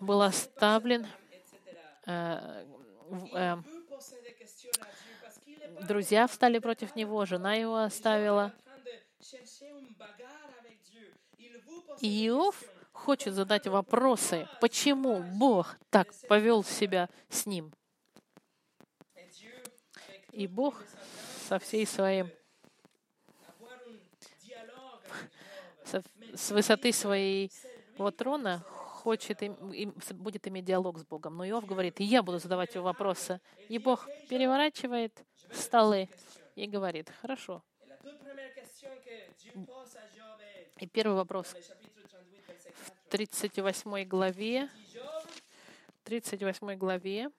был 0.00 0.22
оставлен, 0.22 1.06
э, 2.06 2.64
э, 3.34 3.56
друзья 5.86 6.26
встали 6.26 6.58
против 6.58 6.94
него, 6.96 7.24
жена 7.24 7.54
его 7.54 7.76
оставила. 7.78 8.52
Иов 12.00 12.62
хочет 12.92 13.34
задать 13.34 13.66
вопросы, 13.66 14.48
почему 14.60 15.22
Бог 15.22 15.76
так 15.90 16.12
повел 16.28 16.62
себя 16.62 17.08
с 17.28 17.46
ним. 17.46 17.72
И 20.32 20.46
Бог 20.46 20.82
со 21.48 21.58
всей 21.58 21.86
своим, 21.86 22.30
с 26.34 26.50
высоты 26.50 26.92
своего 26.92 28.10
трона 28.10 28.64
хочет 28.68 29.40
будет 30.14 30.46
иметь 30.48 30.64
диалог 30.64 30.98
с 30.98 31.04
Богом. 31.04 31.36
Но 31.36 31.48
Иов 31.48 31.66
говорит, 31.66 32.00
я 32.00 32.22
буду 32.22 32.38
задавать 32.38 32.74
ему 32.74 32.84
вопросы. 32.84 33.40
И 33.68 33.78
Бог 33.78 34.08
переворачивает 34.28 35.12
столы 35.52 36.08
и 36.54 36.66
говорит, 36.66 37.10
хорошо. 37.20 37.62
И 40.80 40.86
первый 40.86 41.16
вопрос 41.16 41.52
dans 41.52 41.58
le 41.58 41.62
chapitre 41.62 41.88
38, 41.98 42.44
verset 42.44 42.68
4. 42.68 42.70
в 42.74 43.08
38 43.08 44.04
главе, 44.04 44.68
Dit 44.68 44.94
Job, 44.94 45.26
38 46.04 46.76
главе, 46.76 47.30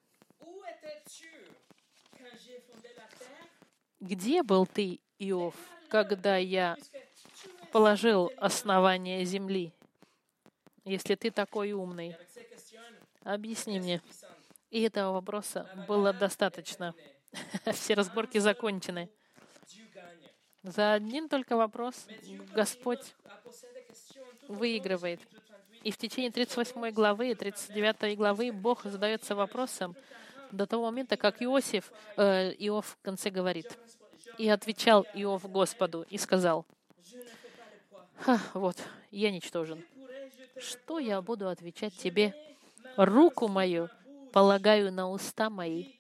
где 4.00 4.44
был 4.44 4.66
ты, 4.66 5.00
Иов, 5.20 5.56
когда 5.90 6.38
я 6.38 6.76
положил 7.72 8.32
основание 8.38 9.24
земли? 9.26 9.74
Если 10.86 11.16
ты 11.16 11.32
такой 11.32 11.72
умный, 11.72 12.16
объясни 13.24 13.80
мне. 13.80 14.02
И 14.70 14.82
этого 14.82 15.14
вопроса 15.14 15.70
было 15.88 16.14
достаточно. 16.14 16.94
Все 17.74 17.94
разборки 17.94 18.38
закончены. 18.38 19.10
За 20.64 20.94
один 20.94 21.30
только 21.30 21.56
вопрос 21.56 22.08
Господь 22.54 23.16
выигрывает. 24.48 25.22
chapitre 25.22 25.50
38. 25.70 25.84
И 25.84 25.92
в 25.92 25.98
течение 25.98 26.32
38 26.32 26.92
главы 26.92 27.32
и 27.32 27.36
39 27.36 28.18
главы 28.18 28.52
Бог 28.52 28.84
задается 28.84 29.36
вопросом 29.36 29.96
до 30.52 30.66
того 30.66 30.86
момента, 30.86 31.16
как 31.16 31.42
Иосиф, 31.42 31.92
э, 32.18 32.52
Иов 32.60 32.86
в 32.88 32.98
конце 33.02 33.30
говорит, 33.30 33.78
«И 34.38 34.50
отвечал 34.50 35.06
Иов 35.14 35.50
Господу 35.50 36.06
и 36.10 36.18
сказал, 36.18 36.66
«Ха, 38.22 38.40
вот, 38.54 38.78
я 39.12 39.32
ничтожен. 39.32 39.84
Что 40.58 41.00
я 41.00 41.22
буду 41.22 41.48
отвечать 41.48 41.96
тебе? 41.96 42.34
Руку 42.98 43.48
мою 43.48 43.90
полагаю 44.34 44.92
на 44.92 45.10
уста 45.10 45.50
мои. 45.50 45.94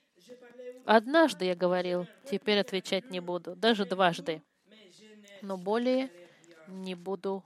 Однажды 0.86 1.46
я 1.46 1.56
говорил, 1.56 2.08
теперь 2.30 2.60
отвечать 2.60 3.10
не 3.10 3.20
буду, 3.20 3.56
даже 3.56 3.86
дважды, 3.86 4.42
но 5.42 5.58
более 5.58 6.10
не 6.68 6.96
буду 6.96 7.44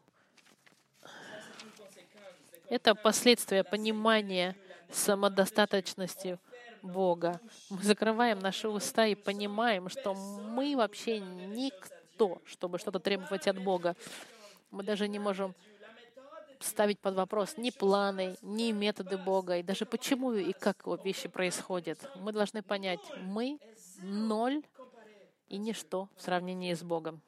Это 2.74 2.95
последствия 2.95 3.63
понимания 3.63 4.55
самодостаточности 4.91 6.39
Бога. 6.82 7.39
Мы 7.69 7.84
закрываем 7.84 8.39
наши 8.39 8.67
уста 8.67 9.05
и 9.05 9.13
понимаем, 9.13 9.89
что 9.89 10.15
мы 10.15 10.76
вообще 10.76 11.19
никто, 11.19 12.41
чтобы 12.45 12.80
что-то 12.80 12.99
требовать 12.99 13.47
от 13.47 13.61
Бога. 13.61 13.95
Мы 14.74 14.82
даже 14.82 15.07
не 15.07 15.19
можем 15.19 15.53
ставить 16.59 16.99
под 16.99 17.13
вопрос 17.13 17.57
ни 17.57 17.69
планы, 17.69 18.36
ни 18.41 18.71
методы 18.71 19.19
Бога, 19.19 19.57
и 19.57 19.63
даже 19.63 19.86
почему 19.86 20.34
и 20.34 20.51
как 20.51 20.88
вещи 21.03 21.30
происходят. 21.30 21.99
Мы 22.15 22.32
должны 22.32 22.63
понять, 22.63 22.99
мы 23.21 23.59
ноль 24.01 24.63
и 25.47 25.57
ничто 25.57 26.09
в 26.15 26.24
сравнении 26.24 26.74
с 26.74 26.82
Богом. 26.82 27.21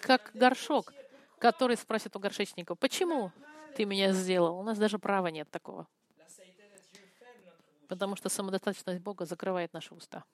Как 0.00 0.30
горшок, 0.32 0.94
который 1.38 1.76
спросит 1.76 2.16
у 2.16 2.18
горшечника, 2.18 2.74
почему 2.74 3.32
ты 3.76 3.84
меня 3.84 4.12
сделал? 4.12 4.58
У 4.58 4.62
нас 4.62 4.78
даже 4.78 4.98
права 4.98 5.26
нет 5.26 5.50
такого. 5.50 5.86
Потому 7.88 8.16
что 8.16 8.30
самодостаточность 8.30 9.02
Бога 9.02 9.26
закрывает 9.26 9.74
наши 9.74 9.92
уста. 9.92 10.24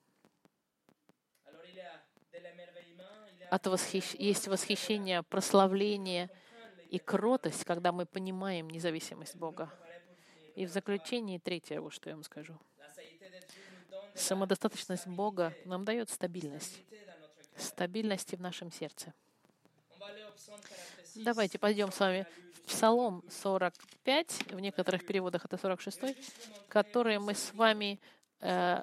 От 3.50 3.66
восхищ... 3.66 4.14
Есть 4.14 4.48
восхищение, 4.48 5.22
прославление 5.22 6.30
и 6.88 6.98
кротость, 6.98 7.64
когда 7.64 7.92
мы 7.92 8.06
понимаем 8.06 8.70
независимость 8.70 9.36
Бога. 9.36 9.72
И 10.54 10.66
в 10.66 10.70
заключении 10.70 11.38
третье, 11.38 11.80
вот 11.80 11.92
что 11.92 12.08
я 12.08 12.16
вам 12.16 12.24
скажу. 12.24 12.58
Самодостаточность 14.14 15.06
Бога 15.06 15.54
нам 15.64 15.84
дает 15.84 16.10
стабильность. 16.10 16.80
Стабильности 17.56 18.36
в 18.36 18.40
нашем 18.40 18.70
сердце. 18.70 19.12
On 19.90 19.98
va 19.98 20.06
aller 20.06 20.24
au 20.24 20.32
psaume 20.32 20.60
46. 20.62 21.24
Давайте 21.24 21.58
пойдем 21.58 21.92
с 21.92 22.00
вами 22.00 22.26
в 22.54 22.62
Псалом 22.68 23.24
45, 23.28 24.52
в 24.52 24.60
некоторых 24.60 25.04
переводах 25.04 25.44
это 25.44 25.56
46, 25.56 26.16
который 26.68 27.18
мы 27.18 27.34
с 27.34 27.52
вами 27.52 28.00
э, 28.40 28.82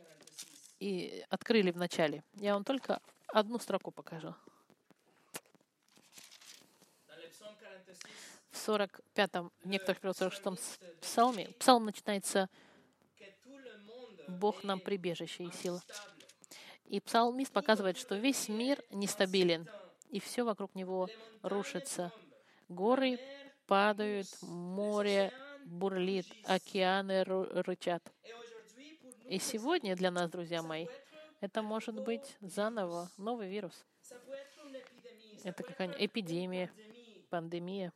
и 0.79 1.25
открыли 1.29 1.71
в 1.71 1.77
начале. 1.77 2.23
Я 2.33 2.53
вам 2.53 2.63
только 2.63 3.01
одну 3.27 3.59
строку 3.59 3.91
покажу. 3.91 4.35
Dans 7.07 7.17
le 7.17 7.29
psaume 7.29 7.55
46, 7.59 8.03
В 8.51 8.56
45-м, 8.67 9.51
в 9.63 9.67
некоторых 9.67 9.99
переводах 9.99 10.33
46 10.33 10.79
псалме, 11.01 11.47
псалм 11.59 11.85
начинается 11.85 12.49
«Бог 14.27 14.63
нам 14.63 14.79
прибежище 14.79 15.45
и 15.45 15.51
сила». 15.51 15.81
И 16.85 16.99
псалмист 16.99 17.51
показывает, 17.51 17.97
что 17.97 18.15
весь 18.15 18.47
мир 18.47 18.81
нестабилен, 18.91 19.67
и 20.09 20.19
все 20.19 20.43
вокруг 20.43 20.73
него 20.75 21.09
рушится. 21.41 22.11
Горы 22.69 23.19
падают, 23.65 24.27
море 24.41 25.33
бурлит, 25.65 26.25
океаны 26.45 27.23
рычат. 27.23 28.03
И 29.25 29.39
сегодня 29.39 29.95
для 29.95 30.11
нас, 30.11 30.29
друзья 30.29 30.61
мои, 30.61 30.87
это 31.41 31.61
может 31.61 32.01
быть 32.01 32.37
заново 32.39 33.09
новый 33.17 33.49
вирус. 33.49 33.85
Это 35.43 35.63
какая-нибудь 35.63 36.01
эпидемия, 36.01 36.71
пандемия. 37.29 37.91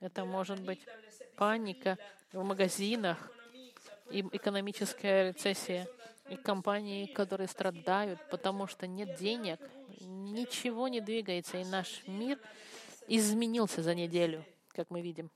Это 0.00 0.24
может 0.24 0.60
быть 0.60 0.80
паника 1.36 1.98
в 2.32 2.42
магазинах, 2.42 3.30
и 4.10 4.20
экономическая 4.32 5.28
рецессия, 5.28 5.86
и 6.28 6.36
компании, 6.36 7.06
которые 7.06 7.48
страдают, 7.48 8.18
потому 8.30 8.66
что 8.66 8.86
нет 8.86 9.16
денег, 9.16 9.60
ничего 10.00 10.88
не 10.88 11.00
двигается, 11.00 11.58
и 11.58 11.64
наш 11.64 12.06
мир 12.06 12.38
изменился 13.08 13.82
за 13.82 13.94
неделю, 13.94 14.44
как 14.68 14.90
мы 14.90 15.00
видим. 15.02 15.30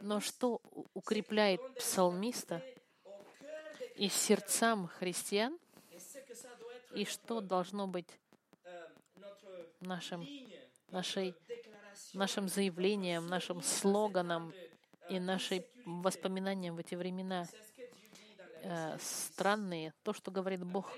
Но 0.00 0.20
что 0.20 0.60
укрепляет 0.94 1.60
псалмиста 1.74 2.62
и 3.96 4.08
сердцам 4.08 4.88
христиан, 4.88 5.58
и 6.94 7.04
что 7.04 7.40
должно 7.40 7.86
быть 7.86 8.08
нашим, 9.80 10.26
нашей, 10.96 11.34
нашим 12.14 12.48
заявлением, 12.48 13.26
нашим 13.26 13.62
слоганом 13.62 14.54
и 15.10 15.20
нашим 15.20 15.62
воспоминанием 15.84 16.74
в 16.74 16.78
эти 16.78 16.94
времена 16.94 17.46
э, 18.62 18.96
странные, 18.98 19.92
то, 20.02 20.14
что 20.14 20.30
говорит 20.30 20.64
Бог 20.64 20.90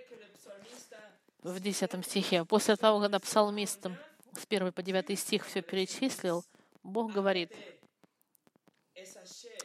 в 1.43 1.59
10 1.59 2.07
стихе. 2.07 2.45
После 2.45 2.77
того, 2.77 3.01
когда 3.01 3.19
псалмист 3.19 3.87
с 4.35 4.47
1 4.49 4.73
по 4.73 4.83
9 4.83 5.19
стих 5.19 5.45
все 5.45 5.63
перечислил, 5.63 6.45
Бог 6.85 7.13
говорит 7.13 7.53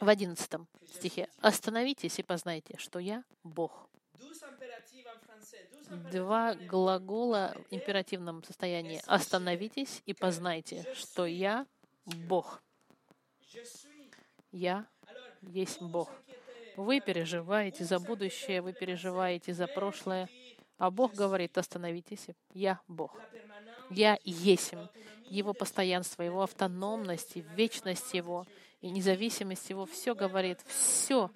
в 0.00 0.08
11 0.08 0.50
стихе, 0.96 1.28
«Остановитесь 1.38 2.18
и 2.18 2.22
познайте, 2.24 2.76
что 2.78 2.98
я 2.98 3.22
Бог». 3.44 3.88
Два 6.10 6.54
глагола 6.54 7.54
в 7.68 7.74
императивном 7.74 8.42
состоянии. 8.44 9.02
«Остановитесь 9.06 10.02
и 10.06 10.14
познайте, 10.14 10.86
что 10.94 11.26
я 11.26 11.66
Бог». 12.06 12.62
Я 14.50 14.86
есть 15.42 15.80
Бог. 15.80 16.10
Вы 16.76 17.00
переживаете 17.00 17.84
за 17.84 17.98
будущее, 17.98 18.62
вы 18.62 18.72
переживаете 18.72 19.52
за 19.52 19.66
прошлое, 19.66 20.28
а 20.78 20.90
Бог 20.90 21.14
говорит, 21.14 21.56
остановитесь, 21.56 22.26
я 22.52 22.80
Бог. 22.88 23.16
Я 23.90 24.18
есмь. 24.24 24.86
Его 25.28 25.54
постоянство, 25.54 26.22
Его 26.22 26.42
автономность, 26.42 27.36
вечность 27.56 28.12
Его, 28.14 28.46
и 28.80 28.90
независимость 28.90 29.70
Его, 29.70 29.86
все 29.86 30.14
говорит, 30.14 30.60
все 30.66 31.30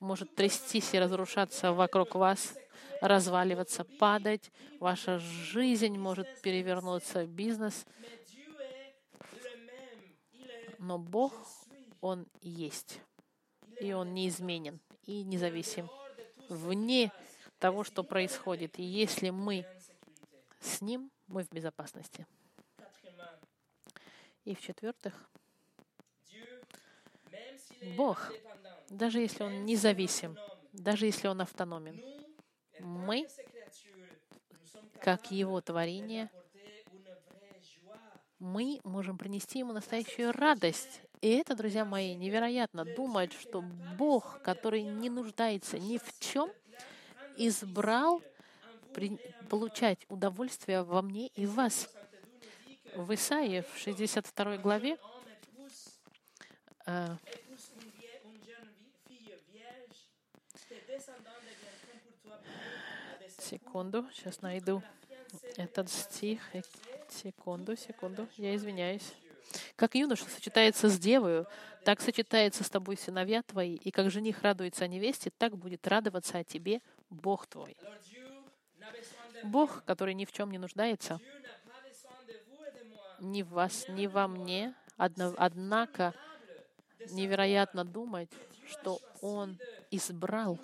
может 0.00 0.34
трястись 0.34 0.94
и 0.94 0.98
разрушаться 0.98 1.72
вокруг 1.72 2.14
вас, 2.14 2.54
разваливаться, 3.00 3.84
падать, 3.84 4.50
ваша 4.80 5.18
жизнь 5.18 5.98
может 5.98 6.28
перевернуться, 6.42 7.26
бизнес, 7.26 7.84
но 10.78 10.98
Бог. 10.98 11.32
Он 12.00 12.26
есть, 12.40 13.00
и 13.80 13.92
Он 13.92 14.12
неизменен 14.12 14.80
и 15.06 15.22
независим. 15.22 15.88
вне 16.48 17.12
того, 17.58 17.84
что 17.84 18.02
происходит. 18.02 18.78
И 18.78 18.82
если 18.82 19.30
мы 19.30 19.64
с 20.60 20.80
Ним, 20.80 21.10
мы 21.28 21.44
в 21.44 21.50
безопасности. 21.50 22.26
И 24.44 24.54
в-четвертых, 24.56 25.30
Бог, 27.96 28.32
даже 28.90 29.20
если 29.20 29.44
Он 29.44 29.64
независим, 29.64 30.36
даже 30.72 31.06
если 31.06 31.28
Он 31.28 31.40
автономен, 31.40 32.02
мы, 32.82 33.26
как 35.00 35.30
Его 35.30 35.60
творение, 35.60 36.30
мы 38.38 38.80
можем 38.84 39.18
принести 39.18 39.60
Ему 39.60 39.72
настоящую 39.72 40.32
радость. 40.32 41.00
И 41.20 41.28
это, 41.30 41.54
друзья 41.54 41.84
мои, 41.84 42.14
невероятно 42.14 42.84
думать, 42.84 43.32
что 43.32 43.62
Бог, 43.96 44.42
который 44.42 44.82
не 44.82 45.08
нуждается 45.08 45.78
ни 45.78 45.98
в 45.98 46.18
чем, 46.18 46.50
избрал 47.36 48.20
при- 48.92 49.18
получать 49.48 50.00
удовольствие 50.08 50.82
во 50.82 51.02
мне 51.02 51.28
и 51.28 51.46
в 51.46 51.54
вас. 51.54 51.88
72 51.88 52.18
nous 52.28 52.66
dit 52.66 52.80
que 52.82 53.00
В 53.00 53.14
Исаии, 53.14 53.60
в 53.62 53.78
62 53.78 54.58
главе, 54.58 54.98
секунду, 63.52 64.06
сейчас 64.14 64.40
найду 64.40 64.82
этот 65.56 65.90
стих. 65.90 66.40
Э, 66.54 66.62
Секунду, 67.10 67.76
секунду, 67.76 68.26
я 68.38 68.56
извиняюсь. 68.56 69.12
Как 69.76 69.94
юноша 69.94 70.24
сочетается 70.24 70.88
с 70.88 70.98
девою, 70.98 71.46
так 71.84 72.00
сочетается 72.00 72.64
с 72.64 72.70
тобой 72.70 72.96
сыновья 72.96 73.42
твои, 73.42 73.74
и 73.74 73.90
как 73.90 74.10
жених 74.10 74.40
радуется 74.40 74.84
о 74.84 74.88
невесте, 74.88 75.30
так 75.36 75.58
будет 75.58 75.86
радоваться 75.86 76.38
о 76.38 76.44
тебе 76.44 76.80
Бог 77.10 77.46
твой. 77.46 77.76
Бог, 79.44 79.84
который 79.84 80.14
ни 80.14 80.24
в 80.24 80.32
чем 80.32 80.50
не 80.50 80.56
нуждается, 80.56 81.20
ни 83.20 83.42
в 83.42 83.50
вас, 83.50 83.86
ни 83.88 84.06
во 84.06 84.26
мне, 84.28 84.74
однако 84.96 86.14
невероятно 87.10 87.84
думать, 87.84 88.30
что 88.70 89.00
Он 89.20 89.58
избрал. 89.90 90.58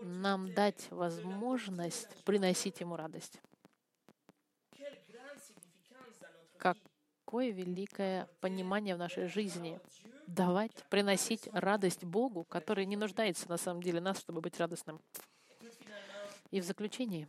Нам 0.00 0.52
дать 0.52 0.90
возможность 0.90 2.08
приносить 2.24 2.80
Ему 2.80 2.96
радость. 2.96 3.40
Какое 6.58 7.50
великое 7.50 8.28
понимание 8.40 8.94
в 8.94 8.98
нашей 8.98 9.26
жизни 9.26 9.80
давать, 10.26 10.72
приносить 10.90 11.48
радость 11.52 12.04
Богу, 12.04 12.44
который 12.44 12.86
не 12.86 12.96
нуждается 12.96 13.48
на 13.48 13.56
самом 13.56 13.82
деле 13.82 14.00
нас, 14.00 14.18
чтобы 14.18 14.40
быть 14.40 14.58
радостным. 14.58 15.00
И 16.50 16.60
в 16.60 16.64
заключении, 16.64 17.28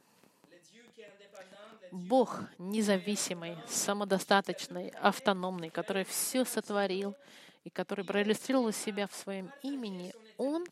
Бог 1.92 2.42
независимый, 2.58 3.58
самодостаточный, 3.68 4.90
автономный, 5.02 5.70
который 5.70 6.04
все 6.04 6.46
сотворил 6.46 7.16
и 7.64 7.70
который 7.70 8.06
проиллюстрировал 8.06 8.72
себя 8.72 9.08
в 9.08 9.16
своем 9.16 9.52
имени, 9.64 10.14
Он 10.38 10.66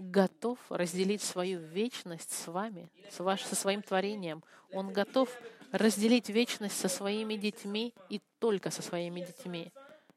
готов 0.00 0.58
разделить 0.70 1.22
свою 1.22 1.60
вечность 1.60 2.32
с 2.32 2.48
вами, 2.48 2.90
с 3.10 3.20
ваш, 3.20 3.42
со 3.42 3.54
своим 3.54 3.82
творением. 3.82 4.42
Он 4.72 4.92
готов 4.92 5.28
разделить 5.72 6.28
вечность 6.28 6.78
со 6.78 6.88
своими 6.88 7.36
детьми 7.36 7.94
и 8.08 8.20
только 8.38 8.70
со 8.70 8.82
своими 8.82 9.20
детьми. 9.20 9.72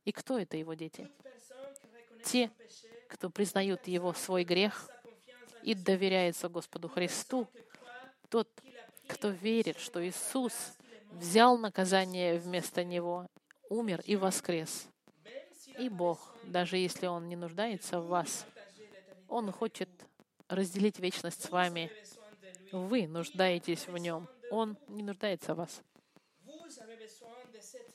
И 0.06 0.12
кто 0.12 0.40
это 0.40 0.58
его 0.58 0.74
дети? 0.74 1.10
Те, 2.24 2.50
кто 3.10 3.30
признают 3.30 3.88
его 3.88 4.14
свой 4.14 4.44
грех 4.44 4.90
и 5.62 5.76
доверяется 5.76 6.50
Господу 6.50 6.88
Христу, 6.88 7.48
тот, 8.30 8.48
кто 9.08 9.30
верит, 9.30 9.80
что 9.80 10.06
Иисус 10.06 10.54
взял 11.12 11.58
наказание 11.58 12.40
вместо 12.40 12.84
него, 12.84 13.28
умер 13.70 14.02
и 14.06 14.16
воскрес. 14.16 14.88
И 15.78 15.90
Бог, 15.90 16.34
даже 16.46 16.78
если 16.78 17.08
Он 17.08 17.28
не 17.28 17.36
нуждается 17.36 18.00
в 18.00 18.08
вас, 18.08 18.46
Он 19.34 19.52
хочет 19.52 19.90
разделить 20.48 21.00
вечность 21.00 21.42
с 21.42 21.50
вами. 21.50 21.92
Вы 22.72 23.08
нуждаетесь 23.08 23.88
в 23.88 23.98
Нем. 23.98 24.28
Он 24.52 24.78
не 24.88 25.02
нуждается 25.02 25.56
в 25.56 25.58
вас. 25.58 25.82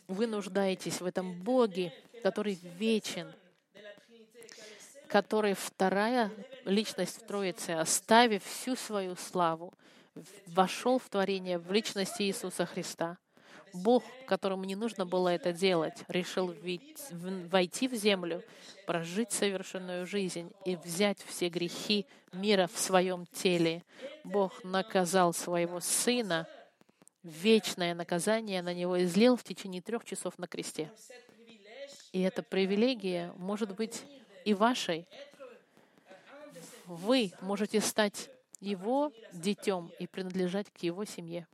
Вы 0.09 0.27
нуждаетесь 0.27 1.01
в 1.01 1.07
этом 1.07 1.41
Боге, 1.41 1.93
который 2.25 2.55
вечен, 2.55 3.33
который 5.07 5.55
вторая 5.55 6.33
личность 6.65 7.23
в 7.23 7.27
Троице, 7.29 7.71
оставив 7.71 8.43
всю 8.43 8.75
свою 8.75 9.15
славу, 9.15 9.73
вошел 10.49 10.99
в 10.99 11.09
творение 11.09 11.61
в 11.61 11.71
личности 11.71 12.23
Иисуса 12.23 12.67
Христа. 12.67 13.17
Бог, 13.73 14.03
которому 14.27 14.65
не 14.65 14.75
нужно 14.75 15.07
было 15.07 15.29
это 15.29 15.53
делать, 15.53 16.05
решил 16.09 16.55
войти 17.51 17.89
в 17.89 17.95
землю, 17.95 18.43
прожить 18.87 19.33
совершенную 19.33 20.07
жизнь 20.07 20.51
и 20.65 20.77
взять 20.77 21.19
все 21.23 21.49
грехи 21.49 22.07
мира 22.33 22.69
в 22.73 22.79
своем 22.79 23.27
теле. 23.27 23.83
Бог 24.25 24.65
наказал 24.65 25.33
своего 25.33 25.81
Сына, 25.81 26.47
вечное 27.23 27.95
наказание 27.95 28.63
на 28.63 28.73
него 28.73 29.03
излил 29.03 29.37
в 29.37 29.45
течение 29.45 29.83
трех 29.83 30.05
часов 30.05 30.39
на 30.39 30.47
кресте. 30.47 30.91
И 32.13 32.23
эта 32.23 32.43
привилегия 32.43 33.33
может 33.37 33.75
быть 33.75 34.05
и 34.45 34.55
вашей. 34.55 35.07
Вы 36.87 37.33
можете 37.43 37.81
стать 37.81 38.31
его 38.61 39.13
детем 39.33 39.91
и 39.99 40.07
принадлежать 40.07 40.71
к 40.71 40.79
его 40.79 41.05
семье. 41.05 41.47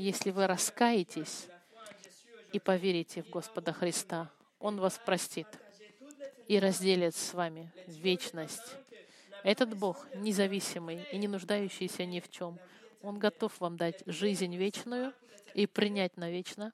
Если 0.00 0.30
вы 0.30 0.46
раскаетесь 0.46 1.48
и 2.54 2.58
поверите 2.58 3.22
в 3.22 3.28
Господа 3.28 3.74
Христа, 3.74 4.30
Он 4.58 4.80
вас 4.80 4.98
простит 4.98 5.46
и 6.48 6.58
разделит 6.58 7.14
с 7.14 7.34
вами 7.34 7.70
вечность. 7.86 8.76
Этот 9.44 9.76
Бог 9.76 10.06
независимый 10.14 11.06
и 11.12 11.18
не 11.18 11.28
нуждающийся 11.28 12.06
ни 12.06 12.20
в 12.20 12.30
чем. 12.30 12.58
Он 13.02 13.18
готов 13.18 13.60
вам 13.60 13.76
дать 13.76 14.02
жизнь 14.06 14.56
вечную 14.56 15.12
и 15.52 15.66
принять 15.66 16.16
навечно. 16.16 16.72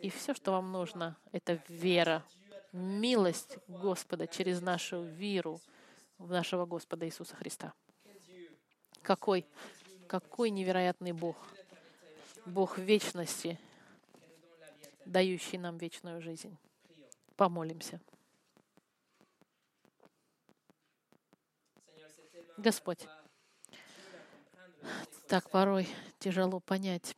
И 0.00 0.08
все, 0.08 0.32
что 0.32 0.52
вам 0.52 0.72
нужно, 0.72 1.18
это 1.32 1.60
вера, 1.68 2.24
милость 2.72 3.58
Господа 3.68 4.26
через 4.26 4.62
нашу 4.62 5.02
веру 5.02 5.60
в 6.16 6.30
нашего 6.30 6.64
Господа 6.64 7.04
Иисуса 7.04 7.36
Христа. 7.36 7.74
Какой, 9.02 9.44
какой 10.12 10.50
невероятный 10.50 11.12
Бог. 11.12 11.38
Бог 12.44 12.76
вечности, 12.76 13.58
дающий 15.06 15.56
нам 15.56 15.78
вечную 15.78 16.20
жизнь. 16.20 16.54
Помолимся. 17.34 17.98
Господь, 22.58 23.08
так 25.28 25.48
порой 25.48 25.88
тяжело 26.18 26.60
понять 26.60 27.16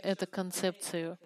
эту 0.00 0.26
концепцию, 0.26 1.18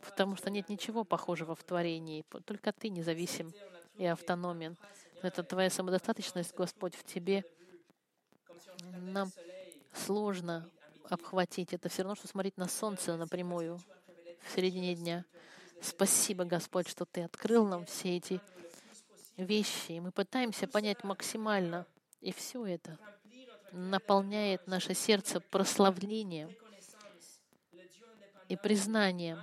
потому 0.00 0.36
что 0.36 0.50
нет 0.50 0.68
ничего 0.68 1.02
похожего 1.02 1.54
в 1.54 1.64
творении. 1.64 2.26
Только 2.44 2.74
Ты 2.74 2.90
независим 2.90 3.54
и 3.94 4.04
автономен. 4.04 4.76
Это 5.22 5.42
Твоя 5.42 5.70
самодостаточность, 5.70 6.54
Господь, 6.54 6.94
в 6.94 7.04
Тебе 7.04 7.42
Нам 9.00 9.30
сложно 9.92 10.68
обхватить. 11.08 11.72
Это 11.72 11.88
все 11.88 12.02
равно, 12.02 12.14
что 12.14 12.28
смотреть 12.28 12.56
на 12.56 12.68
солнце 12.68 13.16
напрямую 13.16 13.80
в 14.42 14.54
середине 14.54 14.94
дня. 14.94 15.24
Спасибо, 15.82 16.44
Господь, 16.44 16.88
что 16.88 17.04
Ты 17.04 17.22
открыл 17.22 17.66
нам 17.66 17.86
все 17.86 18.16
эти 18.16 18.40
вещи, 19.36 19.92
и 19.92 20.00
мы 20.00 20.12
пытаемся 20.12 20.68
понять 20.68 21.02
максимально. 21.04 21.86
И 22.20 22.32
все 22.32 22.66
это 22.66 22.98
наполняет 23.72 24.66
наше 24.66 24.94
сердце 24.94 25.40
прославлением 25.40 26.50
и 28.48 28.56
признанием 28.56 29.40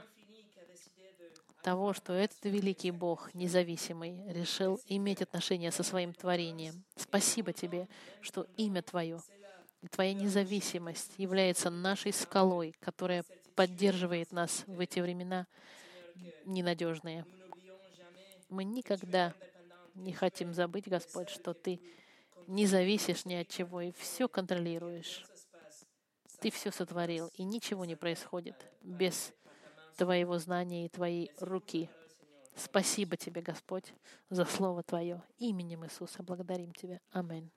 того, 1.64 1.93
что 1.93 2.14
этот 2.14 2.45
великий 2.45 2.91
Бог, 2.91 3.34
независимый, 3.34 4.24
решил 4.32 4.80
иметь 4.86 5.22
отношение 5.22 5.72
со 5.72 5.84
своим 5.84 6.14
творением. 6.14 6.84
Спасибо 6.95 7.51
Тебе, 7.51 7.89
что 8.22 8.45
имя 8.58 8.82
Твое 8.82 9.20
Твоя 9.91 10.13
независимость 10.13 11.13
является 11.17 11.69
нашей 11.69 12.11
скалой, 12.11 12.73
которая 12.80 13.23
поддерживает 13.55 14.32
нас 14.32 14.63
в 14.67 14.80
эти 14.80 14.99
времена 14.99 15.47
ненадежные. 16.45 17.25
Мы 18.49 18.63
никогда 18.63 19.34
не 19.93 20.13
хотим 20.13 20.53
забыть, 20.53 20.88
Господь, 20.88 21.30
что 21.30 21.53
Ты 21.53 21.80
не 22.47 22.65
зависишь 22.65 23.25
ни 23.25 23.36
от 23.36 23.47
чего 23.49 23.82
и 23.82 23.91
все 23.91 24.28
контролируешь. 24.28 25.25
Ты 26.39 26.51
все 26.51 26.71
сотворил, 26.71 27.30
и 27.34 27.43
ничего 27.43 27.86
не 27.86 27.95
происходит 27.95 28.55
без 28.82 29.34
Твоего 29.97 30.38
знания 30.38 30.86
и 30.86 30.89
Твоей 30.89 31.32
руки. 31.39 31.89
Спасибо 32.55 33.17
Тебе, 33.17 33.41
Господь, 33.41 33.93
за 34.30 34.45
Слово 34.45 34.84
Твое. 34.84 35.21
Именем 35.38 35.86
Иисуса 35.86 36.23
благодарим 36.23 36.73
Тебя. 36.73 36.99
Аминь. 37.11 37.51